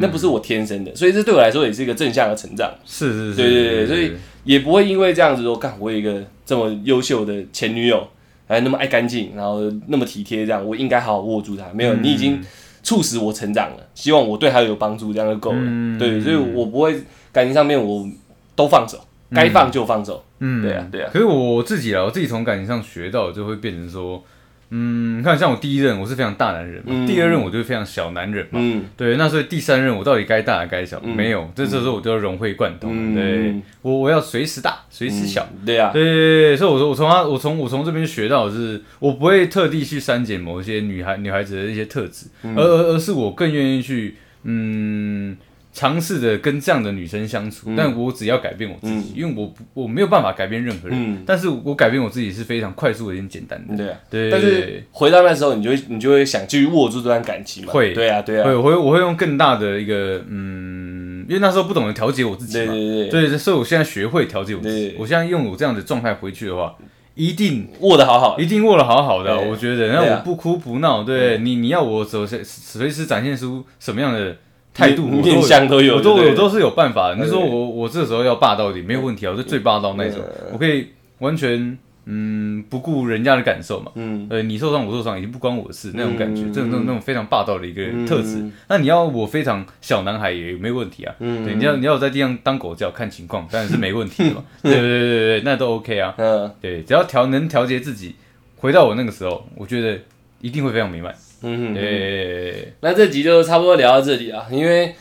[0.00, 2.72] 那不是我天生的，所以这对我来说也是一个正向的成长。
[2.84, 4.12] 是是是，对对对，所以
[4.44, 8.06] 也不会因为这样子说，看我有一个这么优秀的前女友，
[8.46, 11.64] 还那么爱干净，然后那么体贴，这样我应该好好握住她。
[11.72, 12.40] 没有，你已经。
[12.82, 15.98] 促使我成长了，希望我对她有帮助，这样就够了。
[15.98, 16.98] 对，所以我不会
[17.30, 18.08] 感情上面我
[18.56, 18.98] 都放手，
[19.30, 20.24] 该放就放手。
[20.38, 21.10] 嗯，对啊，对啊。
[21.12, 24.24] 可是我自己啊，我自己从感情上学到，就会变成说。
[24.70, 28.60] 嗯，你看，像我第一任我是非常大男人嘛，第二任我就是非常小男人嘛，
[28.96, 31.00] 对，那所以第三任我到底该大还该小？
[31.00, 45.36] 没有，这这时候我就要融会贯通，对我我要随时大，随时小，对呀，对对对，所以我说我从他，我从我从这边学到的是，我不会特地去删减某一些女孩女孩子的一些特质，而而而是我更愿意去，嗯。
[45.72, 53.76] 尝试着跟这样的女生相处，但我只要改变我自己，因为我我没有办法改变任何人，但是我改变我自己是非常快速的、一件简单的。
[53.76, 54.30] 对啊，对。
[54.30, 57.72] 但是回到那时候，你就会你就会想继续握住这段感情嘛？
[57.72, 58.44] 会，对啊，对啊。
[58.44, 63.28] 会，我会我会用更大的一个嗯，因为那时候不懂得调节我自己嘛，对对对。
[63.28, 64.96] 对，所以我现在学会调节我自己。
[64.98, 66.74] 我现在用我这样的状态回去的话，
[67.14, 69.40] 一定握的好好，一定握的好好的。
[69.40, 74.36] 我觉得，那我不哭不闹，对你你要我随随随时展现出什么样的。
[74.72, 77.16] 态度面相都有，我都我都是有办法的。
[77.16, 80.20] 你说我我这时候要霸道一点没有问题啊，我是最霸道那种，
[80.52, 83.92] 我可以完全嗯不顾人家的感受嘛。
[83.96, 88.48] 嗯，呃，你受伤我受伤已经不关我的事那种感觉，这种那种那种非常霸道的一个特质。
[88.68, 91.14] 那你要我非常小男孩也没问题啊。
[91.18, 94.44] 对，你要你要我在地上当狗叫看情况，当然是没问题的嘛。
[94.62, 96.14] 对对对对对，那都 OK 啊。
[96.16, 98.14] 嗯，对，只要调能调节自己，
[98.56, 99.98] 回到我那个时候，我觉得
[100.40, 101.14] 一定会非常美满。
[101.42, 104.94] 嗯，对，那这集就差不多聊到这里啊，因为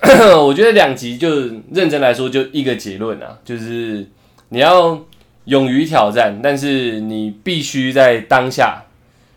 [0.42, 1.28] 我觉得两集就
[1.72, 4.06] 认真来说就一个结论啊，就是
[4.48, 4.98] 你要
[5.44, 8.84] 勇于挑战，但是你必须在当下，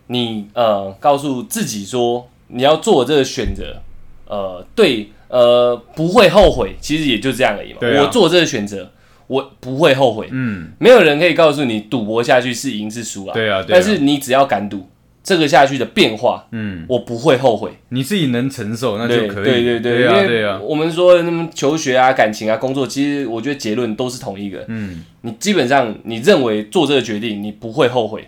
[0.07, 3.81] 你呃告诉自己说你要做这个选择，
[4.27, 7.79] 呃，对，呃，不会后悔，其实也就这样而已嘛。
[8.01, 8.91] 我做这个选择，
[9.27, 10.29] 我不会后悔。
[10.31, 13.33] 嗯，没有人可以告诉你赌博下去是赢是输啊。
[13.33, 14.87] 对啊，但是你只要敢赌。
[15.23, 17.71] 这个下去的变化，嗯，我不会后悔。
[17.89, 19.43] 你自己能承受，那就可以。
[19.43, 20.59] 对对对，对啊对啊。
[20.59, 24.65] 我们说那么求学啊、感情啊、工作，其实我觉得结论都是同一个。
[24.67, 28.27] 嗯，你基本上你认为做这个决定，你不会后悔，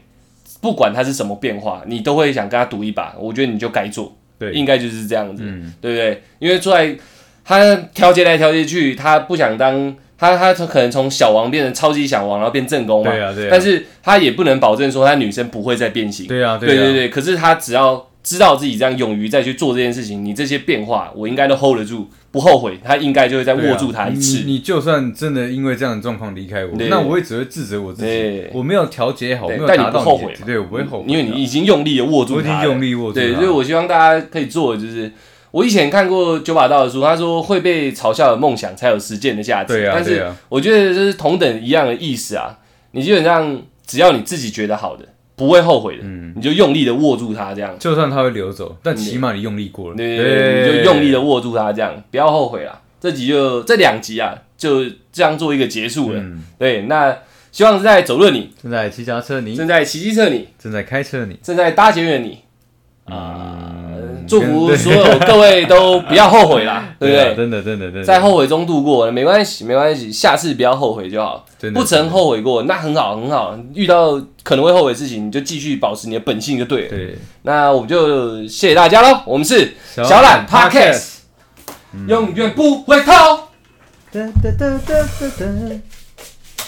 [0.62, 3.16] 不管它是什么变化，你都会想跟他赌一把。
[3.20, 5.44] 我觉得你就该做，对，应该就是这样子，
[5.82, 6.22] 对不对？
[6.38, 6.96] 因为坐在
[7.44, 9.96] 他调节来调节去，他不想当。
[10.32, 13.12] 他他可能从小王变成超级小王，然后变正宫嘛。
[13.12, 13.48] 对啊，对啊。
[13.52, 16.28] 但是他也不能保证说他女生不会再变形。
[16.28, 17.10] 对啊，对对对。
[17.10, 22.80] 可是他只要知道自己这样勇于再去做这件事情，你这些变化我应该都 hold 得住，不后悔。
[22.84, 24.44] 他应该就会再握住他一次。
[24.46, 28.46] 你就算真的因为这样的状况离开我，那我也只会自责我自己。
[28.54, 30.34] 我没有调节好，没有达到后悔。
[30.46, 32.50] 对，我不会后悔，因为你已经用力的握住它。
[32.50, 33.20] 我已经用力握住。
[33.20, 35.12] 对，所以我希望大家可以做的就是。
[35.54, 39.76] 我以前看过九把刀的书，他说会被嘲笑的梦想才有实践的价值。
[39.76, 42.58] 对啊，但是我觉得这是同等一样的意思啊。
[42.90, 46.04] 你基本上只要你自己觉得好的，不会后悔的，
[46.36, 47.76] 你就用力的握住它，这样。
[47.78, 49.96] 就算它会流走，但起码你用力过了。
[49.96, 52.82] 对对对，你就用力的握住它，这样不要后悔了。
[53.00, 56.24] 这集就这两集啊，就这样做一个结束了。
[56.58, 57.16] 对，那
[57.52, 62.40] 希望是在走路的你，正在骑脚车你，正在骑机车你，正在开车你，正在搭捷运的你
[63.06, 63.83] 啊。
[64.28, 67.36] 祝福所有各位都不要后悔啦，对不对？
[67.36, 71.46] 真的，真的，真的，在后悔中度过没关系，没关系，下次不要后悔就好。
[71.74, 73.58] 不曾后悔过，那很好，很好。
[73.74, 76.90] 遇到可能会后悔的事情，你就继续保持你的本性就对了。
[76.90, 79.22] 对，那我们就谢谢大家喽。
[79.26, 81.20] 我们是小懒 Podcast，
[82.08, 83.14] 永远不回头。